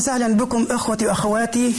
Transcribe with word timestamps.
وسهلا 0.00 0.28
بكم 0.28 0.66
إخوتي 0.70 1.06
وأخواتي 1.06 1.74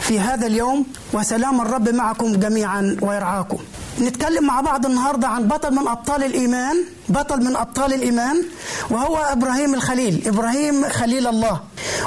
في 0.00 0.20
هذا 0.20 0.46
اليوم 0.46 0.86
وسلام 1.12 1.60
الرب 1.60 1.88
معكم 1.88 2.36
جميعا 2.36 2.96
ويرعاكم. 3.02 3.58
نتكلم 4.00 4.46
مع 4.46 4.60
بعض 4.60 4.86
النهارده 4.86 5.28
عن 5.28 5.48
بطل 5.48 5.74
من 5.74 5.88
أبطال 5.88 6.24
الإيمان، 6.24 6.76
بطل 7.08 7.44
من 7.44 7.56
أبطال 7.56 7.94
الإيمان 7.94 8.42
وهو 8.90 9.16
إبراهيم 9.16 9.74
الخليل، 9.74 10.22
إبراهيم 10.26 10.88
خليل 10.88 11.26
الله. 11.26 11.60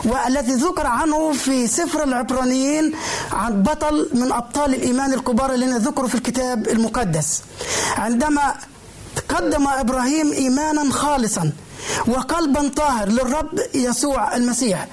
والذي 0.05 0.53
ذكر 0.53 0.87
عنه 0.87 1.31
في 1.33 1.67
سفر 1.67 2.03
العبرانيين 2.03 2.93
عن 3.31 3.63
بطل 3.63 4.09
من 4.13 4.31
أبطال 4.31 4.73
الإيمان 4.73 5.13
الكبار 5.13 5.53
الذين 5.53 5.77
ذكروا 5.77 6.07
في 6.07 6.15
الكتاب 6.15 6.67
المقدس. 6.67 7.41
عندما 7.97 8.55
قدم 9.29 9.67
إبراهيم 9.67 10.31
ايمانا 10.31 10.91
خالصا 10.91 11.51
وقلبا 12.07 12.69
طاهر 12.75 13.07
للرب 13.07 13.59
يسوع 13.73 14.35
المسيح. 14.35 14.87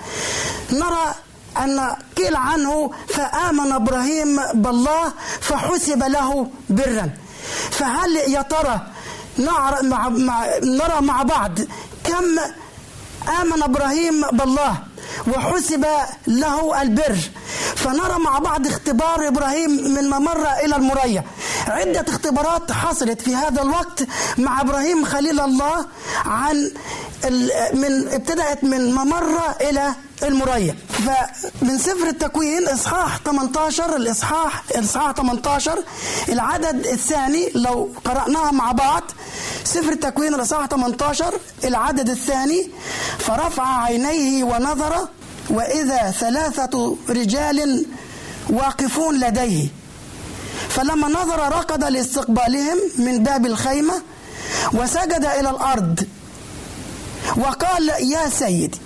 نرى 0.72 1.14
أن 1.58 1.96
قيل 2.16 2.36
عنه 2.36 2.90
فآمن 3.08 3.72
إبراهيم 3.72 4.40
بالله 4.54 5.12
فحسب 5.40 6.02
له 6.02 6.48
برا. 6.70 7.10
فهل 7.70 8.16
يا 8.16 8.42
ترى 8.42 8.80
نرى 9.38 11.00
مع, 11.00 11.22
بعض 11.22 11.58
كم 12.04 12.38
آمن 13.40 13.62
إبراهيم 13.62 14.20
بالله؟ 14.32 14.76
وحسب 15.28 15.86
له 16.26 16.82
البر. 16.82 17.16
فنرى 17.76 18.18
مع 18.18 18.38
بعض 18.38 18.66
اختبار 18.66 19.28
إبراهيم 19.28 19.70
من 19.70 20.04
ممر 20.10 20.46
إلى 20.64 20.76
المريا 20.76 21.24
عدة 21.68 22.04
اختبارات 22.08 22.72
حصلت 22.72 23.20
في 23.22 23.34
هذا 23.34 23.62
الوقت 23.62 24.02
مع 24.38 24.60
إبراهيم 24.60 25.04
خليل 25.04 25.40
الله 25.40 25.86
عن 26.24 26.70
من 27.74 28.08
ابتدأت 28.12 28.64
من 28.64 28.94
ممرة 28.94 29.56
إلى 29.60 29.94
المريا 30.22 30.76
فمن 30.88 31.78
سفر 31.78 32.06
التكوين 32.08 32.68
إصحاح 32.68 33.18
18 33.18 33.96
الاصحاح 33.96 34.62
الاصحاح 34.70 35.12
18 35.12 35.78
العدد 36.28 36.86
الثاني 36.86 37.50
لو 37.54 37.90
قرأناها 38.04 38.50
مع 38.50 38.72
بعض 38.72 39.02
سفر 39.64 39.92
التكوين 39.92 40.34
الإصحاح 40.34 40.66
18 40.66 41.34
العدد 41.64 42.08
الثاني 42.08 42.70
فرفع 43.18 43.82
عينيه 43.84 44.44
ونظر 44.44 45.08
وإذا 45.50 46.10
ثلاثة 46.10 46.96
رجال 47.08 47.86
واقفون 48.50 49.20
لديه. 49.20 49.68
فلما 50.68 51.08
نظر 51.08 51.58
ركض 51.58 51.84
لاستقبالهم 51.84 52.78
من 52.98 53.22
باب 53.22 53.46
الخيمة 53.46 54.02
وسجد 54.72 55.24
إلى 55.24 55.50
الأرض. 55.50 56.06
وقال 57.36 57.88
يا 57.88 58.28
سيدي 58.28 58.78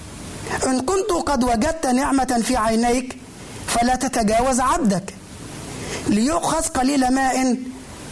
إن 0.67 0.81
كنت 0.81 1.11
قد 1.27 1.45
وجدت 1.45 1.87
نعمة 1.87 2.43
في 2.45 2.57
عينيك 2.57 3.19
فلا 3.67 3.95
تتجاوز 3.95 4.61
عبدك. 4.61 5.15
ليؤخذ 6.07 6.67
قليل 6.67 7.15
ماء 7.15 7.57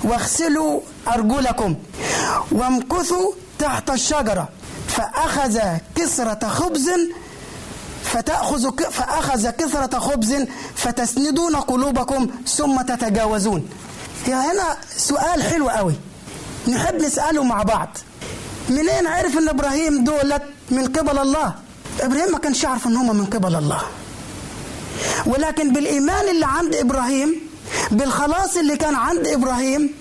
واغسلوا 0.05 0.81
أرجلكم 1.09 1.75
وامكثوا 2.53 3.33
تحت 3.59 3.91
الشجرة. 3.91 4.49
فأخذ 4.89 5.61
كسرة 5.95 6.49
خبز 6.49 6.91
فتأخذ 8.05 8.91
فأخذ 8.91 9.51
كثرة 9.51 9.99
خبز 9.99 10.35
فتسندون 10.75 11.57
قلوبكم 11.57 12.31
ثم 12.47 12.83
تتجاوزون. 12.83 13.69
هنا 14.27 14.77
سؤال 14.97 15.43
حلو 15.43 15.69
قوي. 15.69 15.95
نحب 16.69 16.95
نسأله 16.95 17.45
مع 17.45 17.63
بعض. 17.63 17.99
منين 18.69 19.07
عرف 19.07 19.39
إن 19.39 19.49
إبراهيم 19.49 20.05
دولت 20.05 20.43
من 20.71 20.87
قبل 20.87 21.19
الله؟ 21.19 21.55
إبراهيم 22.01 22.33
ما 22.33 22.39
كانش 22.39 22.65
يعرف 22.65 22.87
إن 22.87 22.97
هم 22.97 23.17
من 23.17 23.25
قبل 23.27 23.55
الله. 23.57 23.81
ولكن 25.27 25.73
بالإيمان 25.73 26.29
اللي 26.29 26.47
عند 26.47 26.75
إبراهيم 26.75 27.41
بالخلاص 27.91 28.57
اللي 28.57 28.77
كان 28.77 28.95
عند 28.95 29.27
إبراهيم 29.27 29.95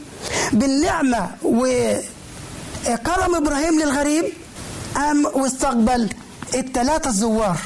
بالنعمة 0.54 1.30
وكرم 1.44 3.36
إبراهيم 3.36 3.80
للغريب 3.80 4.26
قام 4.96 5.26
واستقبل 5.34 6.10
الثلاثه 6.56 7.10
الزوار. 7.10 7.58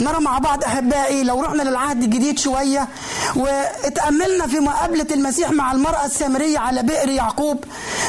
نرى 0.00 0.20
مع 0.20 0.38
بعض 0.38 0.64
أحبائي 0.64 1.22
لو 1.24 1.40
رحنا 1.40 1.62
للعهد 1.62 2.02
الجديد 2.02 2.38
شوية 2.38 2.88
واتأملنا 3.36 4.46
في 4.46 4.60
مقابلة 4.60 5.06
المسيح 5.10 5.50
مع 5.50 5.72
المرأة 5.72 6.06
السامرية 6.06 6.58
على 6.58 6.82
بئر 6.82 7.08
يعقوب 7.08 7.64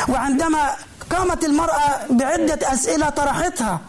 وعندما 0.08 0.70
قامت 1.12 1.46
المرأة 1.46 2.00
بعدة 2.10 2.74
أسئلة 2.74 3.10
طرحتها 3.10 3.82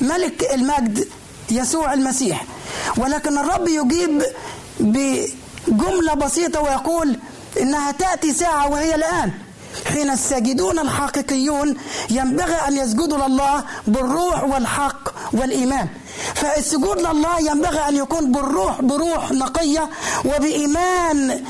ملك 0.00 0.54
المجد 0.54 1.08
يسوع 1.50 1.92
المسيح. 1.94 2.44
ولكن 2.96 3.38
الرب 3.38 3.68
يجيب 3.68 4.22
بجملة 4.80 6.14
بسيطة 6.14 6.60
ويقول 6.60 7.18
إنها 7.60 7.92
تأتي 7.92 8.32
ساعة 8.34 8.70
وهي 8.70 8.94
الآن. 8.94 9.32
حين 9.92 10.10
الساجدون 10.10 10.78
الحقيقيون 10.78 11.76
ينبغي 12.10 12.54
أن 12.68 12.76
يسجدوا 12.76 13.28
لله 13.28 13.64
بالروح 13.86 14.44
والحق 14.44 15.08
والإيمان. 15.32 15.88
فالسجود 16.34 16.98
لله 16.98 17.40
ينبغي 17.40 17.88
أن 17.88 17.96
يكون 17.96 18.32
بالروح 18.32 18.80
بروح 18.82 19.32
نقية 19.32 19.88
وبإيمان 20.24 21.44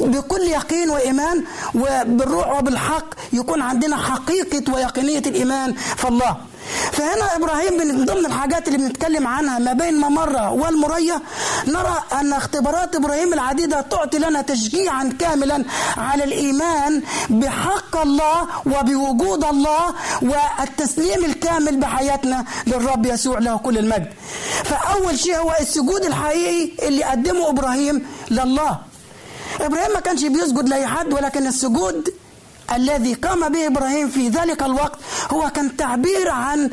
بكل 0.00 0.42
يقين 0.42 0.90
وإيمان 0.90 1.44
وبالروح 1.74 2.58
وبالحق 2.58 3.04
يكون 3.32 3.62
عندنا 3.62 3.96
حقيقة 3.96 4.72
ويقينية 4.74 5.18
الإيمان 5.18 5.74
في 5.74 6.08
الله 6.08 6.36
فهنا 6.92 7.36
إبراهيم 7.36 7.74
من 7.78 8.04
ضمن 8.04 8.26
الحاجات 8.26 8.68
اللي 8.68 8.78
بنتكلم 8.78 9.26
عنها 9.26 9.58
ما 9.58 9.72
بين 9.72 10.00
ممرة 10.00 10.50
والمرية 10.52 11.22
نرى 11.66 12.02
أن 12.12 12.32
اختبارات 12.32 12.96
إبراهيم 12.96 13.32
العديدة 13.32 13.80
تعطي 13.80 14.18
لنا 14.18 14.42
تشجيعا 14.42 15.12
كاملا 15.18 15.64
على 15.96 16.24
الإيمان 16.24 17.02
بحق 17.30 17.96
الله 17.96 18.48
وبوجود 18.66 19.44
الله 19.44 19.94
والتسليم 20.22 21.24
الكامل 21.24 21.76
بحياتنا 21.76 22.44
للرب 22.66 23.06
يسوع 23.06 23.38
له 23.38 23.56
كل 23.58 23.78
المجد. 23.78 24.08
فأول 24.64 25.18
شيء 25.18 25.36
هو 25.36 25.52
السجود 25.60 26.04
الحقيقي 26.04 26.88
اللي 26.88 27.04
قدمه 27.04 27.48
إبراهيم 27.48 28.06
لله. 28.30 28.78
إبراهيم 29.60 29.92
ما 29.94 30.00
كانش 30.00 30.24
بيسجد 30.24 30.68
لاي 30.68 30.86
حد 30.86 31.12
ولكن 31.12 31.46
السجود 31.46 32.14
الذي 32.74 33.14
قام 33.14 33.48
به 33.52 33.66
إبراهيم 33.66 34.08
في 34.08 34.28
ذلك 34.28 34.62
الوقت 34.62 34.98
هو 35.30 35.50
كان 35.50 35.76
تعبير 35.76 36.30
عن 36.30 36.70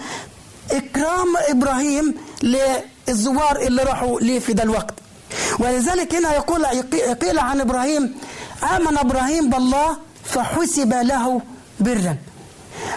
إكرام 0.71 1.37
إبراهيم 1.49 2.15
للزوار 2.43 3.59
اللي 3.61 3.83
راحوا 3.83 4.19
ليه 4.19 4.39
في 4.39 4.51
ذا 4.51 4.63
الوقت. 4.63 4.93
ولذلك 5.59 6.15
هنا 6.15 6.35
يقول 6.35 6.65
قيل 7.21 7.39
عن 7.39 7.61
إبراهيم 7.61 8.15
آمن 8.75 8.97
إبراهيم 8.97 9.49
بالله 9.49 9.97
فحسب 10.25 10.93
له 10.93 11.41
برا. 11.79 12.17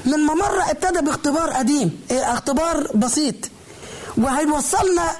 من 0.04 0.18
ممر 0.18 0.70
ابتدى 0.70 1.00
باختبار 1.00 1.50
قديم 1.50 2.00
اختبار 2.10 2.88
بسيط. 2.94 3.34
وهيوصلنا 4.18 5.10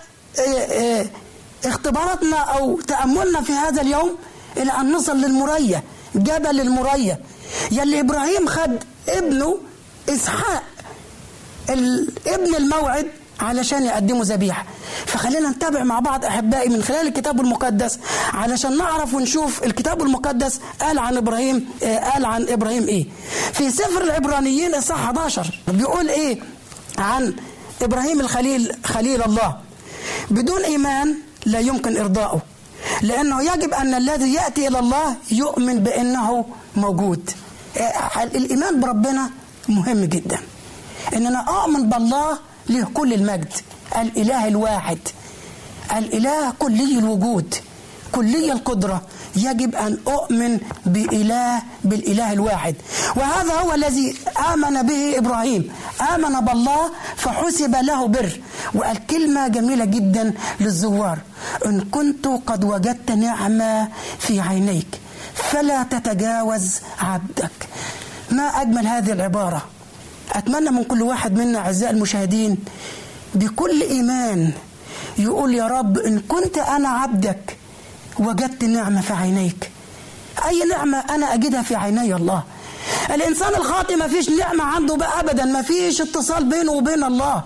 اختباراتنا 1.65 2.37
أو 2.37 2.81
تأملنا 2.81 3.41
في 3.43 3.53
هذا 3.53 3.83
اليوم 3.83 4.17
إلى 4.59 4.73
أن 4.81 4.93
نصل 4.93 5.17
للمريا 5.17 5.83
جبل 6.15 6.61
المريا 6.61 7.19
يلي 7.71 8.01
إبراهيم 8.01 8.47
خد 8.49 8.79
ابنه 9.09 9.59
إسحاق 10.09 10.63
ابن 12.27 12.55
الموعد 12.57 13.07
علشان 13.41 13.85
يقدموا 13.85 14.25
ذبيحة. 14.25 14.65
فخلينا 15.07 15.51
نتابع 15.51 15.83
مع 15.85 15.99
بعض 16.01 16.25
أحبائي 16.25 16.69
من 16.69 16.83
خلال 16.83 17.07
الكتاب 17.09 17.41
المقدس 17.41 17.99
علشان 18.35 18.77
نعرف 18.79 19.15
ونشوف 19.15 19.65
الكتاب 19.65 20.03
المقدس 20.03 20.61
قال 20.81 20.99
عن 20.99 21.17
إبراهيم 21.17 21.69
قال 21.83 22.25
عن 22.25 22.49
إبراهيم 22.49 22.89
إيه. 22.89 23.07
في 23.53 23.71
سفر 23.71 24.03
العبرانيين 24.03 24.75
اصحاح 24.75 25.01
11 25.01 25.61
بيقول 25.69 26.09
إيه 26.09 26.39
عن 26.99 27.35
إبراهيم 27.83 28.21
الخليل 28.21 28.73
خليل 28.85 29.23
الله. 29.23 29.57
بدون 30.31 30.63
إيمان 30.65 31.15
لا 31.47 31.59
يمكن 31.59 31.97
ارضائه 31.97 32.43
لأنه 33.03 33.43
يجب 33.43 33.75
أن 33.75 33.95
الذي 33.95 34.35
يأتي 34.35 34.69
إلى 34.69 34.79
الله 34.79 35.17
يؤمن 35.31 35.79
بأنه 35.79 36.45
موجود. 36.77 37.31
الإيمان 38.17 38.81
بربنا 38.81 39.31
مهم 39.69 40.05
جدا. 40.05 40.39
ان 41.15 41.27
أنا 41.27 41.41
اؤمن 41.49 41.89
بالله 41.89 42.39
له 42.69 42.87
كل 42.95 43.13
المجد. 43.13 43.53
الإله 43.99 44.49
الواحد. 44.49 44.99
الإله 45.97 46.53
كلي 46.59 46.99
الوجود. 46.99 47.55
كلي 48.13 48.53
القدرة. 48.53 49.03
يجب 49.37 49.75
أن 49.75 49.99
أؤمن 50.09 50.61
باله 50.87 51.63
بالإله 51.85 52.33
الواحد. 52.33 52.75
وهذا 53.17 53.55
هو 53.55 53.75
الذي 53.75 54.17
آمن 54.53 54.83
به 54.83 55.19
إبراهيم. 55.19 55.71
آمن 56.15 56.41
بالله 56.41 56.91
فحسب 57.17 57.77
له 57.77 58.07
بر. 58.07 58.41
وقال 58.75 59.07
كلمه 59.07 59.49
جميلة 59.49 59.85
جدا 59.85 60.35
للزوار. 60.61 61.19
إن 61.67 61.81
كنت 61.81 62.27
قد 62.47 62.65
وجدت 62.65 63.11
نعمة 63.11 63.89
في 64.19 64.41
عينيك 64.41 65.01
فلا 65.35 65.83
تتجاوز 65.83 66.81
عبدك. 67.01 67.69
ما 68.31 68.43
أجمل 68.43 68.87
هذه 68.87 69.13
العبارة. 69.13 69.63
أتمنى 70.33 70.71
من 70.71 70.85
كل 70.85 71.03
واحد 71.03 71.39
منا 71.39 71.59
أعزائي 71.59 71.93
المشاهدين 71.93 72.59
بكل 73.35 73.83
إيمان 73.83 74.53
يقول 75.19 75.55
يا 75.55 75.67
رب 75.67 75.99
إن 75.99 76.21
كنت 76.21 76.59
أنا 76.59 76.89
عبدك 76.89 77.58
وجدت 78.19 78.65
نعمة 78.65 79.01
في 79.01 79.13
عينيك. 79.13 79.71
أي 80.49 80.65
نعمة 80.65 80.99
أنا 80.99 81.35
أجدها 81.35 81.63
في 81.63 81.75
عيني 81.77 82.15
الله. 82.15 82.43
الإنسان 83.11 83.55
الخاطئ 83.55 83.97
ما 83.97 84.09
فيش 84.09 84.31
نعمة 84.31 84.65
عنده 84.65 84.97
بقى 84.97 85.21
أبدا 85.21 85.45
ما 85.45 85.63
فيش 85.63 86.01
اتصال 86.01 86.45
بينه 86.45 86.73
وبين 86.73 87.05
الله. 87.05 87.43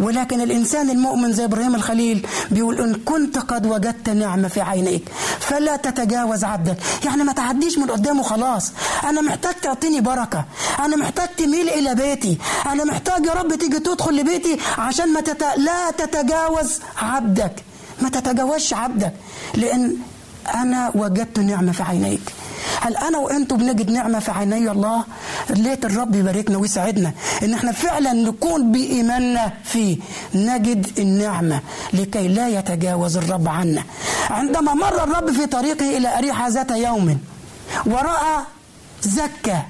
ولكن 0.00 0.40
الإنسان 0.40 0.90
المؤمن 0.90 1.32
زي 1.32 1.44
إبراهيم 1.44 1.74
الخليل 1.74 2.26
بيقول 2.50 2.80
إن 2.80 2.94
كنت 2.94 3.38
قد 3.38 3.66
وجدت 3.66 4.08
نعمة 4.10 4.48
في 4.48 4.60
عينيك. 4.60 5.08
فلا 5.40 5.76
تتجاوز 5.76 6.44
عبدك. 6.44 6.76
يعني 7.04 7.24
ما 7.24 7.32
تعديش 7.32 7.78
من 7.78 7.90
قدامه 7.90 8.22
خلاص. 8.22 8.72
أنا 9.04 9.20
محتاج 9.20 9.54
تعطيني 9.54 10.00
بركة. 10.00 10.44
أنا 10.78 10.96
محتاج 10.96 11.28
تميل 11.36 11.68
إلى 11.68 11.94
بيتي. 11.94 12.38
أنا 12.66 12.84
محتاج 12.84 13.26
يا 13.26 13.32
رب 13.32 13.54
تيجي 13.54 13.78
تدخل 13.78 14.16
لبيتي 14.16 14.58
عشان 14.78 15.12
ما 15.12 15.20
تت... 15.20 15.44
لا 15.56 15.90
تتجاوز 15.90 16.80
عبدك. 17.02 17.52
ما 18.02 18.08
تتجاوزش 18.08 18.74
عبدك 18.74 19.12
لأن 19.54 19.96
أنا 20.54 20.90
وجدت 20.94 21.38
نعمة 21.38 21.72
في 21.72 21.82
عينيك. 21.82 22.20
هل 22.80 22.96
أنا 22.96 23.18
وأنتم 23.18 23.56
بنجد 23.56 23.90
نعمة 23.90 24.18
في 24.18 24.30
عيني 24.30 24.70
الله؟ 24.70 25.04
ليت 25.50 25.84
الرب 25.84 26.14
يباركنا 26.14 26.58
ويساعدنا 26.58 27.12
إن 27.42 27.54
إحنا 27.54 27.72
فعلا 27.72 28.12
نكون 28.12 28.72
بإيماننا 28.72 29.52
فيه؟ 29.64 29.98
نجد 30.34 30.98
النعمة 30.98 31.60
لكي 31.92 32.28
لا 32.28 32.48
يتجاوز 32.48 33.16
الرب 33.16 33.48
عنا. 33.48 33.82
عندما 34.30 34.74
مر 34.74 35.04
الرب 35.04 35.30
في 35.32 35.46
طريقه 35.46 35.96
إلى 35.96 36.18
أريحة 36.18 36.48
ذات 36.48 36.70
يوم 36.70 37.18
ورأى 37.86 38.44
زكه 39.02 39.62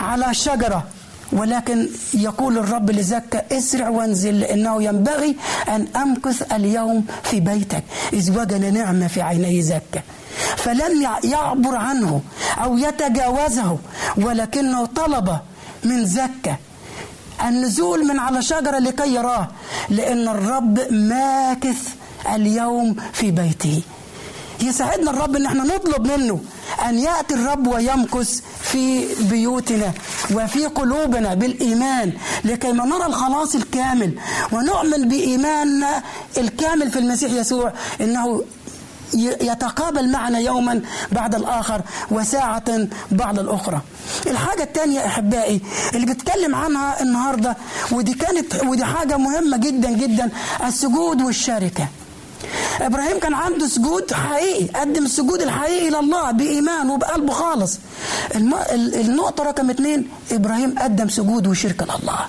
على 0.00 0.34
شجرة 0.34 0.84
ولكن 1.32 1.88
يقول 2.14 2.58
الرب 2.58 2.90
لزكا 2.90 3.58
اسرع 3.58 3.88
وانزل 3.88 4.40
لأنه 4.40 4.82
ينبغي 4.82 5.36
أن 5.68 5.86
أمكث 5.96 6.52
اليوم 6.52 7.04
في 7.22 7.40
بيتك. 7.40 7.84
إذ 8.12 8.38
وجد 8.38 8.64
نعمة 8.64 9.06
في 9.06 9.22
عيني 9.22 9.62
زكا. 9.62 10.02
فلم 10.56 11.08
يعبر 11.24 11.76
عنه 11.76 12.22
أو 12.62 12.78
يتجاوزه 12.78 13.78
ولكنه 14.16 14.86
طلب 14.86 15.38
من 15.84 16.06
زكا 16.06 16.56
النزول 17.48 18.08
من 18.08 18.18
على 18.18 18.42
شجرة 18.42 18.78
لكي 18.78 19.14
يراه 19.14 19.48
لأن 19.88 20.28
الرب 20.28 20.80
ماكث 20.90 21.94
اليوم 22.34 22.96
في 23.12 23.30
بيته. 23.30 23.82
يساعدنا 24.62 25.10
الرب 25.10 25.36
إن 25.36 25.46
إحنا 25.46 25.64
نطلب 25.64 26.06
منه 26.06 26.40
أن 26.88 26.98
يأتي 26.98 27.34
الرب 27.34 27.66
ويمكث 27.66 28.40
في 28.62 29.06
بيوتنا 29.24 29.92
وفي 30.34 30.66
قلوبنا 30.66 31.34
بالإيمان 31.34 32.12
لكي 32.44 32.72
ما 32.72 32.84
نرى 32.86 33.06
الخلاص 33.06 33.54
الكامل 33.54 34.12
ونؤمن 34.52 35.08
بإيماننا 35.08 36.02
الكامل 36.36 36.90
في 36.90 36.98
المسيح 36.98 37.32
يسوع 37.32 37.72
إنه 38.00 38.42
يتقابل 39.40 40.10
معنا 40.12 40.38
يوما 40.38 40.82
بعد 41.12 41.34
الآخر 41.34 41.80
وساعة 42.10 42.64
بعد 43.12 43.38
الأخرى. 43.38 43.80
الحاجة 44.26 44.62
الثانية 44.62 45.06
أحبائي 45.06 45.60
اللي 45.94 46.06
بتكلم 46.06 46.54
عنها 46.54 47.02
النهاردة 47.02 47.56
ودي 47.92 48.14
كانت 48.14 48.64
ودي 48.64 48.84
حاجة 48.84 49.16
مهمة 49.16 49.56
جدا 49.56 49.90
جدا 49.90 50.30
السجود 50.66 51.22
والشركة. 51.22 51.86
إبراهيم 52.80 53.18
كان 53.18 53.34
عنده 53.34 53.66
سجود 53.66 54.12
حقيقي 54.12 54.64
قدم 54.80 55.04
السجود 55.04 55.42
الحقيقي 55.42 55.90
لله 55.90 56.30
بإيمان 56.30 56.90
وبقلبه 56.90 57.32
خالص. 57.32 57.78
الم... 58.34 58.54
النقطة 58.72 59.44
رقم 59.44 59.70
اثنين 59.70 60.08
إبراهيم 60.32 60.78
قدم 60.78 61.08
سجود 61.08 61.46
وشركه 61.46 61.84
لله. 61.84 62.20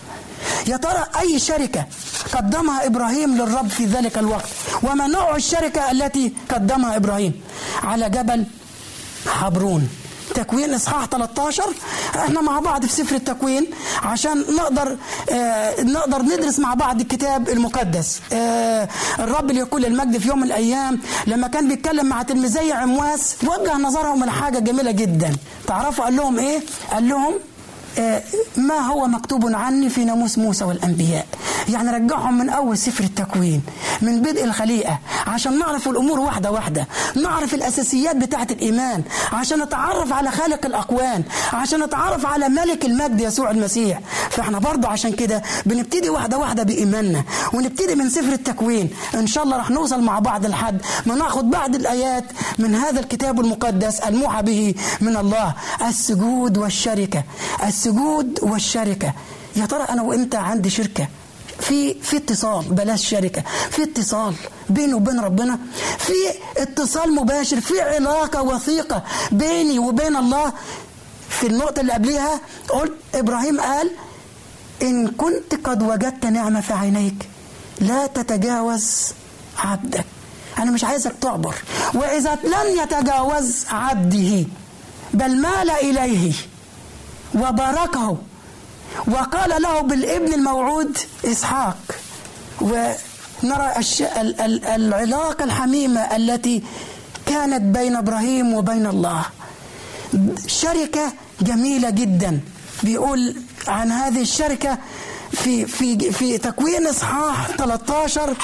يا 0.67 0.77
ترى 0.77 1.03
أي 1.19 1.39
شركة 1.39 1.85
قدمها 2.33 2.85
إبراهيم 2.85 3.37
للرب 3.37 3.69
في 3.69 3.85
ذلك 3.85 4.17
الوقت؟ 4.17 4.45
وما 4.83 5.07
نوع 5.07 5.35
الشركة 5.35 5.91
التي 5.91 6.33
قدمها 6.49 6.95
إبراهيم؟ 6.95 7.33
على 7.83 8.09
جبل 8.09 8.45
حبرون. 9.27 9.89
تكوين 10.35 10.73
إصحاح 10.73 11.05
13 11.05 11.63
إحنا 12.15 12.41
مع 12.41 12.59
بعض 12.59 12.85
في 12.85 12.91
سفر 12.93 13.15
التكوين 13.15 13.65
عشان 14.03 14.45
نقدر 14.57 14.97
آه 15.31 15.81
نقدر 15.83 16.21
ندرس 16.21 16.59
مع 16.59 16.73
بعض 16.73 17.01
الكتاب 17.01 17.49
المقدس. 17.49 18.19
آه 18.33 18.87
الرب 19.19 19.51
ليكون 19.51 19.85
المجد 19.85 20.17
في 20.17 20.27
يوم 20.27 20.37
من 20.39 20.43
الأيام 20.47 20.99
لما 21.27 21.47
كان 21.47 21.67
بيتكلم 21.67 22.05
مع 22.05 22.23
تلميذي 22.23 22.71
عمواس 22.71 23.35
وجه 23.43 23.77
نظرهم 23.77 24.25
لحاجة 24.25 24.59
جميلة 24.59 24.91
جدا. 24.91 25.33
تعرفوا 25.67 26.03
قال 26.05 26.15
لهم 26.15 26.39
إيه؟ 26.39 26.59
قال 26.91 27.09
لهم 27.09 27.33
ما 28.57 28.77
هو 28.79 29.07
مكتوب 29.07 29.55
عني 29.55 29.89
في 29.89 30.05
ناموس 30.05 30.37
موسى 30.37 30.63
والأنبياء؟ 30.63 31.25
يعني 31.69 31.89
رجعهم 31.91 32.37
من 32.37 32.49
أول 32.49 32.77
سفر 32.77 33.03
التكوين 33.03 33.61
من 34.01 34.21
بدء 34.21 34.43
الخليقة 34.43 34.99
عشان 35.27 35.59
نعرف 35.59 35.87
الأمور 35.87 36.19
واحدة 36.19 36.51
واحدة 36.51 36.87
نعرف 37.15 37.53
الأساسيات 37.53 38.15
بتاعه 38.15 38.47
الإيمان 38.51 39.03
عشان 39.33 39.63
نتعرف 39.63 40.13
على 40.13 40.31
خالق 40.31 40.65
الاكوان 40.65 41.23
عشان 41.53 41.83
نتعرف 41.83 42.25
على 42.25 42.49
ملك 42.49 42.85
المجد 42.85 43.21
يسوع 43.21 43.51
المسيح. 43.51 43.99
فإحنا 44.29 44.59
برضه 44.59 44.87
عشان 44.87 45.11
كده 45.11 45.41
بنبتدي 45.65 46.09
واحدة 46.09 46.37
واحدة 46.37 46.63
بإيماننا 46.63 47.23
ونبتدي 47.53 47.95
من 47.95 48.09
سفر 48.09 48.33
التكوين. 48.33 48.89
إن 49.15 49.27
شاء 49.27 49.43
الله 49.43 49.57
رح 49.57 49.69
نوصل 49.69 50.01
مع 50.01 50.19
بعض 50.19 50.45
لحد 50.45 50.81
ما 51.05 51.15
ناخد 51.15 51.49
بعض 51.49 51.75
الآيات 51.75 52.23
من 52.57 52.75
هذا 52.75 52.99
الكتاب 52.99 53.39
المقدس 53.39 53.99
الموحى 53.99 54.43
به 54.43 54.75
من 55.01 55.17
الله. 55.17 55.53
السجود 55.87 56.57
والشركة 56.57 57.23
السجود 57.63 58.39
والشركة. 58.41 59.13
يا 59.55 59.65
ترى 59.65 59.83
أنا 59.83 60.01
وإنت 60.01 60.35
عندي 60.35 60.69
شركة؟ 60.69 61.07
في 61.69 61.93
في 61.93 62.17
اتصال 62.17 62.65
بلاش 62.65 63.07
شركة. 63.09 63.43
في 63.71 63.83
اتصال 63.83 64.33
بيني 64.69 64.93
وبين 64.93 65.19
ربنا 65.19 65.59
في 65.97 66.13
اتصال 66.57 67.15
مباشر 67.15 67.61
في 67.61 67.81
علاقة 67.81 68.41
وثيقة 68.41 69.03
بيني 69.31 69.79
وبين 69.79 70.15
الله. 70.15 70.53
في 71.29 71.47
النقطة 71.47 71.79
اللي 71.79 71.93
قبلها 71.93 72.39
قلت 72.69 72.93
إبراهيم 73.15 73.61
قال 73.61 73.91
إن 74.81 75.07
كنت 75.07 75.55
قد 75.63 75.83
وجدت 75.83 76.25
نعمة 76.25 76.61
في 76.61 76.73
عينيك 76.73 77.29
لا 77.79 78.07
تتجاوز 78.07 79.07
عبدك. 79.57 80.05
أنا 80.57 80.71
مش 80.71 80.83
عايزك 80.83 81.13
تعبر. 81.21 81.55
وإذا 81.93 82.35
لم 82.43 82.81
يتجاوز 82.83 83.65
عبده 83.71 84.45
بل 85.13 85.41
مال 85.41 85.69
إليه 85.69 86.33
وباركه 87.35 88.17
وقال 89.07 89.61
له 89.61 89.81
بالابن 89.81 90.33
الموعود 90.33 90.97
إسحاق. 91.25 91.77
ونرى 92.61 93.73
الش... 93.77 94.01
ال... 94.01 94.41
ال... 94.41 94.65
العلاقة 94.65 95.43
الحميمة 95.43 96.01
التي 96.15 96.63
كانت 97.25 97.77
بين 97.77 97.95
إبراهيم 97.95 98.53
وبين 98.53 98.85
الله. 98.87 99.25
شركة 100.47 101.13
جميلة 101.41 101.89
جدا. 101.89 102.39
بيقول 102.83 103.35
عن 103.67 103.91
هذه 103.91 104.21
الشركة 104.21 104.77
في 105.31 105.65
في 105.65 106.11
في 106.11 106.37
تكوين 106.37 106.87
إصحاح 106.87 107.47
13 107.47 108.35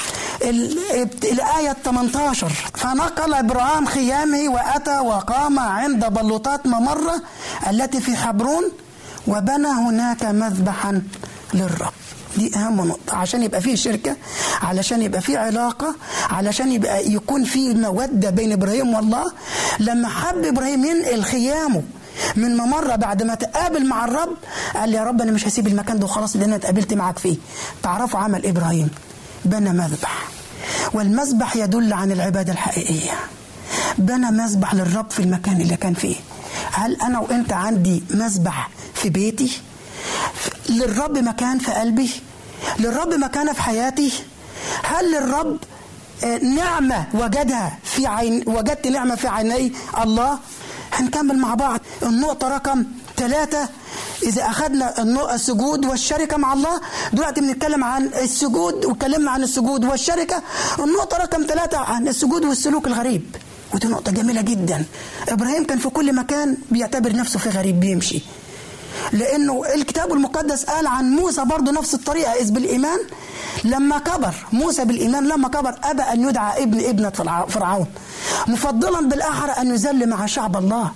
الآية 1.23 1.75
18 1.85 2.49
فنقل 2.73 3.33
إبراهيم 3.33 3.85
خيامه 3.85 4.49
وأتى 4.49 4.99
وقام 4.99 5.59
عند 5.59 6.05
بلوطات 6.05 6.65
ممرة 6.67 7.21
التي 7.69 8.01
في 8.01 8.15
حبرون 8.15 8.63
وبنى 9.27 9.67
هناك 9.67 10.24
مذبحا 10.25 11.01
للرب. 11.53 11.94
دي 12.38 12.55
أهم 12.55 12.88
نقطة. 12.88 13.15
عشان 13.15 13.44
يبقى 13.44 13.62
فيه 13.62 13.75
شركة 13.75 14.15
علشان 14.62 15.01
يبقى 15.01 15.22
فيه 15.22 15.38
علاقة 15.38 15.96
علشان 16.29 16.72
يبقى 16.72 17.12
يكون 17.12 17.44
فيه 17.44 17.74
مودة 17.74 18.29
بين 18.29 18.51
إبراهيم 18.51 18.94
والله. 18.94 19.32
لما 19.79 20.08
حب 20.10 20.46
إبراهيم 20.46 20.86
ينقل 20.86 21.24
خيامه 21.24 21.84
من 22.36 22.58
ممرة 22.58 22.96
بعد 22.96 23.24
ما 23.24 23.36
تقابل 23.36 23.86
مع 23.88 24.05
الرب 24.05 24.38
قال 24.75 24.94
يا 24.94 25.03
رب 25.03 25.22
أنا 25.22 25.32
مش 25.32 25.48
هسيب 25.48 25.67
المكان 25.67 26.00
ده 26.00 26.05
وخلاص 26.05 26.34
اللي 26.34 26.46
أنا 26.46 26.55
اتقابلت 26.55 26.94
معاك 26.94 27.20
فيه. 27.20 27.38
تعرفوا 27.84 28.20
عمل 28.20 28.46
إبراهيم؟ 28.46 28.89
بنى 29.46 29.70
مذبح. 29.70 30.27
والمذبح 30.94 31.55
يدل 31.55 31.94
عن 31.94 32.12
العبادة 32.12 32.53
الحقيقية. 32.53 33.12
بنى 33.98 34.32
مذبح 34.32 34.74
للرب 34.74 35.12
في 35.12 35.20
المكان 35.20 35.62
اللي 35.62 35.75
كان 35.77 35.94
فيه. 35.94 36.15
هل 36.72 37.01
أنا 37.01 37.20
وأنت 37.20 37.53
عندي 37.53 38.03
مذبح 38.10 38.70
في 39.05 39.09
بيتي 39.09 39.62
للرب 40.69 41.17
مكان 41.17 41.59
في 41.59 41.71
قلبي 41.71 42.09
للرب 42.79 43.13
مكانه 43.13 43.53
في 43.53 43.62
حياتي. 43.62 44.12
هل 44.83 45.12
للرب 45.12 45.57
نعمة 46.55 47.05
وجدها 47.13 47.77
في 47.83 48.07
عين 48.07 48.43
وجدت 48.47 48.88
نعمة 48.88 49.15
في 49.15 49.27
عيني؟ 49.27 49.74
الله. 50.03 50.39
هنكمل 50.93 51.38
مع 51.38 51.53
بعض. 51.53 51.79
النقطة 52.03 52.47
رقم 52.47 52.85
ثلاثة 53.17 53.69
إذا 54.24 54.45
أخذنا 54.45 55.03
السجود 55.35 55.85
والشركة 55.85 56.38
مع 56.38 56.53
الله 56.53 56.81
دلوقتي 57.13 57.41
بنتكلم 57.41 57.83
عن 57.83 58.05
السجود 58.05 58.85
واتكلمنا 58.85 59.31
عن 59.31 59.43
السجود 59.43 59.85
والشركة. 59.85 60.41
النقطة 60.79 61.17
رقم 61.17 61.45
ثلاثة 61.47 61.77
عن 61.77 62.07
السجود 62.07 62.45
والسلوك 62.45 62.88
الغريب. 62.88 63.35
ودي 63.74 63.88
نقطة 63.88 64.12
جميلة 64.12 64.41
جدا. 64.41 64.85
إبراهيم 65.29 65.63
كان 65.65 65.77
في 65.77 65.89
كل 65.89 66.15
مكان 66.15 66.57
بيعتبر 66.71 67.15
نفسه 67.15 67.39
في 67.39 67.50
غريب 67.50 67.79
بيمشي. 67.79 68.21
لأنه 69.11 69.61
الكتاب 69.75 70.13
المقدس 70.13 70.63
قال 70.63 70.87
عن 70.87 71.09
موسى 71.09 71.45
برضه 71.45 71.71
نفس 71.71 71.93
الطريقة 71.93 72.31
إذ 72.33 72.51
بالإيمان 72.51 72.99
لما 73.63 73.99
كبر 73.99 74.33
موسى 74.53 74.85
بالإيمان 74.85 75.27
لما 75.27 75.47
كبر 75.47 75.75
أبى 75.83 76.01
أن 76.01 76.29
يدعى 76.29 76.63
ابن 76.63 77.09
فرع- 77.09 77.45
فرعون 77.45 77.85
مفضلا 78.47 79.09
بالأحرى 79.09 79.51
أن 79.51 79.67
يذل 79.73 80.09
مع 80.09 80.25
شعب 80.25 80.57
الله 80.57 80.91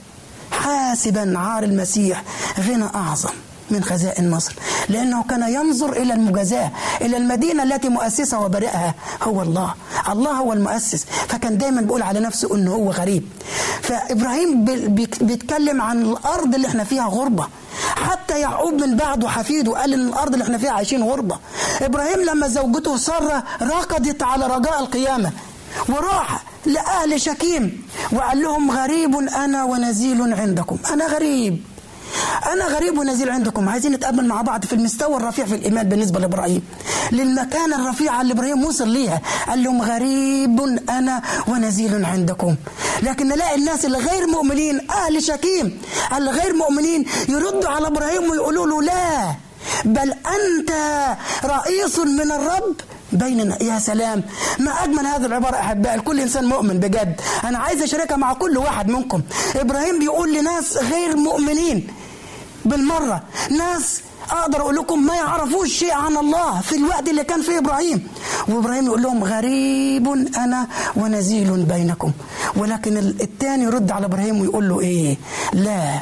حاسبا 0.52 1.40
عار 1.40 1.64
المسيح 1.64 2.24
غنى 2.60 2.86
أعظم. 2.96 3.30
من 3.72 3.84
خزائن 3.84 4.30
مصر 4.32 4.54
لأنه 4.90 5.24
كان 5.24 5.54
ينظر 5.54 5.92
إلى 5.94 6.14
المجازاة 6.14 6.72
إلى 7.02 7.18
المدينة 7.18 7.64
التي 7.64 7.90
مؤسسها 7.90 8.40
وبارئها 8.40 8.96
هو 9.24 9.42
الله. 9.42 9.74
الله 10.10 10.32
هو 10.32 10.54
المؤسس. 10.54 11.06
فكان 11.28 11.58
دايما 11.58 11.82
بيقول 11.82 12.02
على 12.02 12.20
نفسه 12.20 12.56
أنه 12.56 12.72
هو 12.74 12.92
غريب. 12.92 13.24
فإبراهيم 13.82 14.66
بي- 14.66 14.88
بي- 14.88 15.10
بيتكلم 15.22 15.82
عن 15.82 16.02
الأرض 16.02 16.56
اللي 16.56 16.68
إحنا 16.68 16.84
فيها 16.84 17.06
غربة. 17.08 17.48
حتى 17.96 18.40
يعقوب 18.40 18.74
من 18.74 18.96
بعده 18.98 19.28
حفيده 19.30 19.72
قال 19.80 19.94
إن 19.94 20.08
الأرض 20.08 20.34
اللي 20.34 20.44
إحنا 20.44 20.58
فيها 20.58 20.72
عايشين 20.72 21.04
غربة. 21.04 21.38
إبراهيم 21.82 22.22
لما 22.22 22.48
زوجته 22.48 22.98
سارة 22.98 23.44
ركضت 23.62 24.24
على 24.24 24.48
رجاء 24.48 24.80
القيامة. 24.80 25.32
وراح 25.90 26.44
لأهل 26.66 27.22
شكيم. 27.22 27.84
وقال 28.12 28.42
لهم 28.42 28.72
غريب 28.72 29.16
أنا 29.16 29.64
ونزيل 29.64 30.34
عندكم. 30.34 30.78
أنا 30.94 31.06
غريب. 31.08 31.64
أنا 32.54 32.66
غريب 32.66 32.98
ونزيل 32.98 33.30
عندكم. 33.30 33.70
عايزين 33.70 33.92
نتقابل 33.92 34.26
مع 34.28 34.42
بعض 34.42 34.66
في 34.66 34.74
المستوى 34.74 35.18
الرفيع 35.18 35.46
في 35.46 35.56
الإيمان 35.56 35.90
بالنسبة 35.90 36.20
لإبراهيم. 36.20 36.62
للمكانة 37.12 37.76
الرفيعة 37.76 38.22
اللي 38.22 38.34
إبراهيم 38.34 38.64
وصل 38.66 38.88
ليها. 38.88 39.22
قال 39.48 39.64
لهم 39.64 39.82
غريب 39.82 40.80
أنا 40.90 41.22
ونزيل 41.48 42.06
عندكم. 42.06 42.56
لكن 43.04 43.28
نلاقي 43.28 43.56
الناس 43.56 43.86
اللي 43.86 43.98
غير 43.98 44.28
مؤمنين 44.28 44.92
أهل 44.92 45.24
شكيم 45.24 45.82
اللي 46.18 46.32
غير 46.32 46.54
مؤمنين 46.54 47.06
يردوا 47.30 47.70
على 47.70 47.88
إبراهيم 47.88 48.30
ويقولوا 48.30 48.68
له 48.68 48.82
لا. 48.82 49.36
بل 49.86 50.12
أنت 50.12 50.72
رئيس 51.46 52.00
من 52.00 52.32
الرب 52.32 52.76
بيننا. 53.14 53.64
يا 53.64 53.80
سلام. 53.80 54.24
ما 54.60 54.84
أجمل 54.84 55.06
هذه 55.06 55.26
العبارة 55.26 55.56
أحبائي 55.56 55.98
لكل 55.98 56.20
إنسان 56.20 56.46
مؤمن 56.46 56.80
بجد. 56.80 57.22
أنا 57.44 57.58
عايز 57.58 57.82
أشاركها 57.82 58.18
مع 58.18 58.34
كل 58.34 58.58
واحد 58.58 58.90
منكم. 58.90 59.22
إبراهيم 59.56 60.00
بيقول 60.00 60.34
لناس 60.34 60.78
غير 60.78 61.16
مؤمنين 61.18 61.88
بالمرة. 62.66 63.24
ناس 63.52 64.02
أقدر 64.32 64.62
أقول 64.62 64.76
لكم 64.76 65.06
ما 65.06 65.16
يعرفوش 65.16 65.70
شيء 65.70 65.94
عن 65.94 66.18
الله 66.18 66.62
في 66.62 66.76
الوقت 66.76 67.10
اللي 67.10 67.24
كان 67.24 67.42
فيه 67.42 67.58
إبراهيم. 67.58 68.08
وإبراهيم 68.48 68.86
يقول 68.86 69.02
لهم 69.02 69.24
غريب 69.24 70.08
أنا 70.38 70.68
ونزيل 70.96 71.64
بينكم. 71.64 72.12
ولكن 72.56 72.98
الثاني 72.98 73.64
يرد 73.64 73.92
على 73.92 74.06
إبراهيم 74.06 74.42
ويقول 74.42 74.70
له 74.70 74.80
إيه؟ 74.80 75.18
لا. 75.54 76.00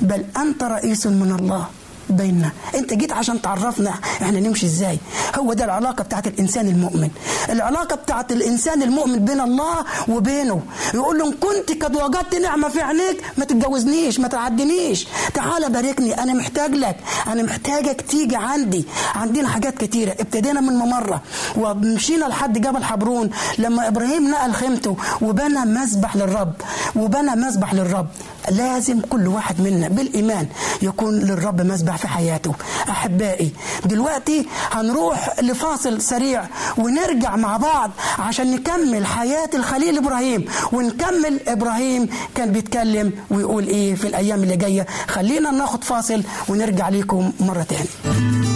بل 0.00 0.24
أنت 0.36 0.62
رئيس 0.62 1.06
من 1.06 1.36
الله. 1.40 1.66
بيننا. 2.10 2.50
انت 2.74 2.94
جيت 2.94 3.12
عشان 3.12 3.42
تعرفنا 3.42 3.94
إحنا 4.22 4.40
نمشي 4.40 4.66
إزاي. 4.66 4.98
هو 5.38 5.52
ده 5.52 5.64
العلاقة 5.64 6.04
بتاعت 6.04 6.26
الإنسان 6.26 6.68
المؤمن. 6.68 7.10
العلاقة 7.48 7.96
بتاعت 7.96 8.32
الإنسان 8.32 8.82
المؤمن 8.82 9.18
بين 9.18 9.40
الله 9.40 9.84
وبينه. 10.08 10.62
يقول 10.94 11.18
له 11.18 11.26
إن 11.26 11.32
كنت 11.32 11.84
قد 11.84 11.96
وجدت 11.96 12.34
نعمة 12.34 12.68
في 12.68 12.80
عينيك 12.80 13.22
ما 13.38 13.44
تتجوزنيش 13.44 14.20
ما 14.20 14.28
تعدنيش 14.28 15.06
تعالى 15.34 15.68
باركني 15.68 16.22
أنا 16.22 16.32
محتاج 16.32 16.74
لك. 16.74 16.96
أنا 17.26 17.42
محتاجك 17.42 18.00
تيجي 18.00 18.36
عندي. 18.36 18.84
عندنا 19.14 19.48
حاجات 19.48 19.78
كتيرة. 19.78 20.12
ابتدينا 20.20 20.60
من 20.60 20.72
ممرة. 20.72 21.22
ومشينا 21.56 22.24
لحد 22.24 22.58
جبل 22.58 22.84
حبرون. 22.84 23.30
لما 23.58 23.88
إبراهيم 23.88 24.30
نقل 24.30 24.52
خيمته 24.52 24.96
وبنى 25.22 25.60
مسبح 25.60 26.16
للرب. 26.16 26.52
وبنى 26.96 27.30
مسبح 27.30 27.74
للرب. 27.74 28.06
لازم 28.50 29.00
كل 29.00 29.28
واحد 29.28 29.60
منا 29.60 29.88
بالإيمان 29.88 30.46
يكون 30.82 31.14
للرب 31.18 31.60
مسبح 31.60 31.96
في 31.96 32.08
حياته. 32.08 32.54
أحبائي 32.88 33.50
دلوقتي 33.84 34.46
هنروح 34.72 35.40
لفاصل 35.40 36.02
سريع 36.02 36.44
ونرجع 36.78 37.36
مع 37.36 37.56
بعض 37.56 37.90
عشان 38.18 38.50
نكمل 38.54 39.06
حياة 39.06 39.50
الخليل 39.54 39.98
إبراهيم. 39.98 40.44
ونكمل 40.72 41.40
إبراهيم 41.48 42.08
كان 42.34 42.52
بيتكلم 42.52 43.12
ويقول 43.30 43.66
إيه 43.66 43.94
في 43.94 44.06
الأيام 44.06 44.42
اللي 44.42 44.56
جاية. 44.56 44.86
خلينا 45.08 45.50
ناخد 45.50 45.84
فاصل 45.84 46.22
ونرجع 46.48 46.88
لكم 46.88 47.32
مرة 47.40 47.62
تاني. 47.62 48.55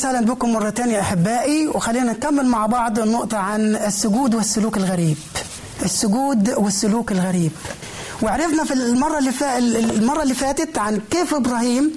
وسهلا 0.00 0.20
بكم 0.20 0.52
مرة 0.52 0.70
تانية 0.70 1.00
أحبائي. 1.00 1.68
وخلينا 1.68 2.12
نكمل 2.12 2.46
مع 2.46 2.66
بعض 2.66 2.98
النقطه 2.98 3.38
عن 3.38 3.76
السجود 3.76 4.34
والسلوك 4.34 4.76
الغريب. 4.76 5.16
السجود 5.82 6.50
والسلوك 6.50 7.12
الغريب. 7.12 7.52
وعرفنا 8.22 8.64
في 8.64 8.74
المرة 8.74 9.18
اللي 9.18 9.32
فا... 9.32 9.58
المرة 9.58 10.22
اللي 10.22 10.34
فاتت 10.34 10.78
عن 10.78 11.00
كيف 11.10 11.34
إبراهيم 11.34 11.90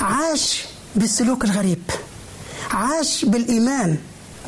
عاش 0.00 0.64
بالسلوك 0.96 1.44
الغريب. 1.44 1.82
عاش 2.70 3.24
بالإيمان 3.24 3.96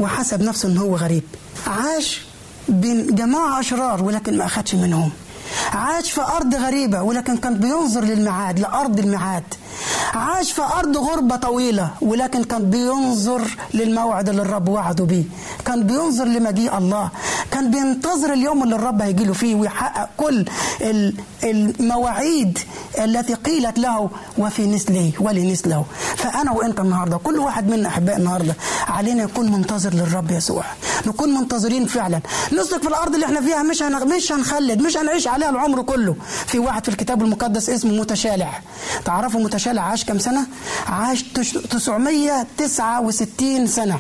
وحسب 0.01 0.43
نفسه 0.43 0.69
إن 0.69 0.79
هو 0.79 0.97
غريب. 0.97 1.25
عاش 1.67 2.23
بين 2.69 3.14
جماعة 3.14 3.61
أشرار 3.61 4.05
ولكن 4.05 4.38
ما 4.38 4.45
أخدش 4.45 4.75
منهم. 4.75 5.11
عاش 5.73 6.11
في 6.11 6.21
أرض 6.21 6.55
غريبة 6.55 7.03
ولكن 7.03 7.37
كان 7.37 7.55
بينظر 7.55 8.05
للميعاد 8.05 8.59
لأرض 8.61 8.99
الميعاد. 8.99 9.45
عاش 10.14 10.53
في 10.53 10.62
أرض 10.62 10.97
غربة 10.97 11.37
طويلة 11.37 11.90
ولكن 12.01 12.44
كان 12.44 12.71
بينظر 12.71 13.42
للموعد 13.75 14.29
اللي 14.29 14.42
الرب 14.42 14.68
وعده 14.68 15.05
بيه. 15.05 15.25
كان 15.64 15.83
بينظر 15.87 16.25
لمجيء 16.25 16.79
الله. 16.79 17.11
كان 17.59 17.71
بينتظر 17.71 18.33
اليوم 18.33 18.62
اللي 18.62 18.75
الرب 18.77 19.03
هيجي 19.03 19.25
له 19.25 19.33
فيه 19.33 19.55
ويحقق 19.55 20.09
كل 20.16 20.44
ال- 20.81 21.14
المواعيد 21.44 22.59
التي 22.99 23.35
قيلت 23.35 23.79
له 23.79 24.11
وفي 24.38 24.66
نسله 24.66 25.12
ولنسله. 25.21 25.85
فأنا 26.16 26.53
وأنت 26.53 26.81
النهاردة 26.81 27.16
كل 27.16 27.38
واحد 27.38 27.68
منا 27.71 27.88
أحباء 27.88 28.16
النهاردة 28.16 28.55
علينا 28.88 29.23
يكون 29.23 29.51
منتظر 29.53 29.94
للرب 29.94 30.31
يسوع. 30.31 30.64
نكون 31.07 31.35
منتظرين 31.35 31.87
فعلا. 31.87 32.21
نسلك 32.53 32.83
في 32.83 32.88
الأرض 32.88 33.14
اللي 33.14 33.27
إحنا 33.27 33.40
فيها 33.40 33.62
مش. 33.62 33.83
مش 34.16 34.33
هنخلد 34.33 34.83
مش 34.83 34.97
هنعيش 34.97 35.29
عليها 35.29 35.51
العمر 35.51 35.83
كله. 35.83 36.16
في 36.47 36.59
واحد 36.59 36.83
في 36.85 36.88
الكتاب 36.88 37.23
المقدس 37.23 37.71
اسمه 37.71 37.92
متشالع. 38.01 38.61
تعرفوا 39.05 39.40
متشالع 39.40 39.83
عاش 39.83 40.05
كم 40.05 40.18
سنة؟ 40.18 40.47
عاش 40.87 41.23
تش- 41.23 41.59
969 41.71 43.66
سنة. 43.66 43.99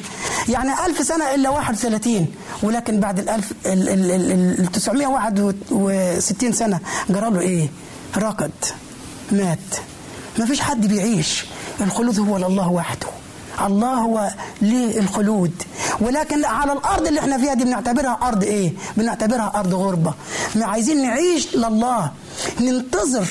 يعني 0.48 0.70
ألف 0.86 1.02
سنة 1.06 1.34
إلا 1.34 1.48
31 1.50 2.26
ولكن 2.62 3.00
بعد 3.00 3.18
ال 3.18 3.28
ال 3.66 3.88
ال 3.88 4.60
ال 4.60 4.72
961 4.72 6.52
سنة 6.52 6.80
جرى 7.10 7.30
له 7.30 7.40
إيه؟ 7.40 7.68
ركض 8.16 8.50
مات. 9.32 9.58
ما 10.38 10.46
فيش 10.46 10.60
حد 10.60 10.86
بيعيش. 10.86 11.44
الخلود 11.80 12.18
هو 12.18 12.36
لله 12.36 12.68
وحده. 12.68 13.06
الله 13.66 13.94
هو 13.94 14.30
ليه 14.62 14.98
الخلود 15.00 15.52
ولكن 16.00 16.44
على 16.44 16.72
الأرض 16.72 17.06
اللي 17.06 17.20
إحنا 17.20 17.38
فيها 17.38 17.54
دي 17.54 17.64
بنعتبرها 17.64 18.18
أرض 18.22 18.42
إيه؟ 18.44 18.72
بنعتبرها 18.96 19.52
أرض 19.54 19.74
غربة. 19.74 20.14
ما 20.54 20.64
عايزين 20.66 21.02
نعيش 21.02 21.56
لله. 21.56 22.10
ننتظر 22.60 23.28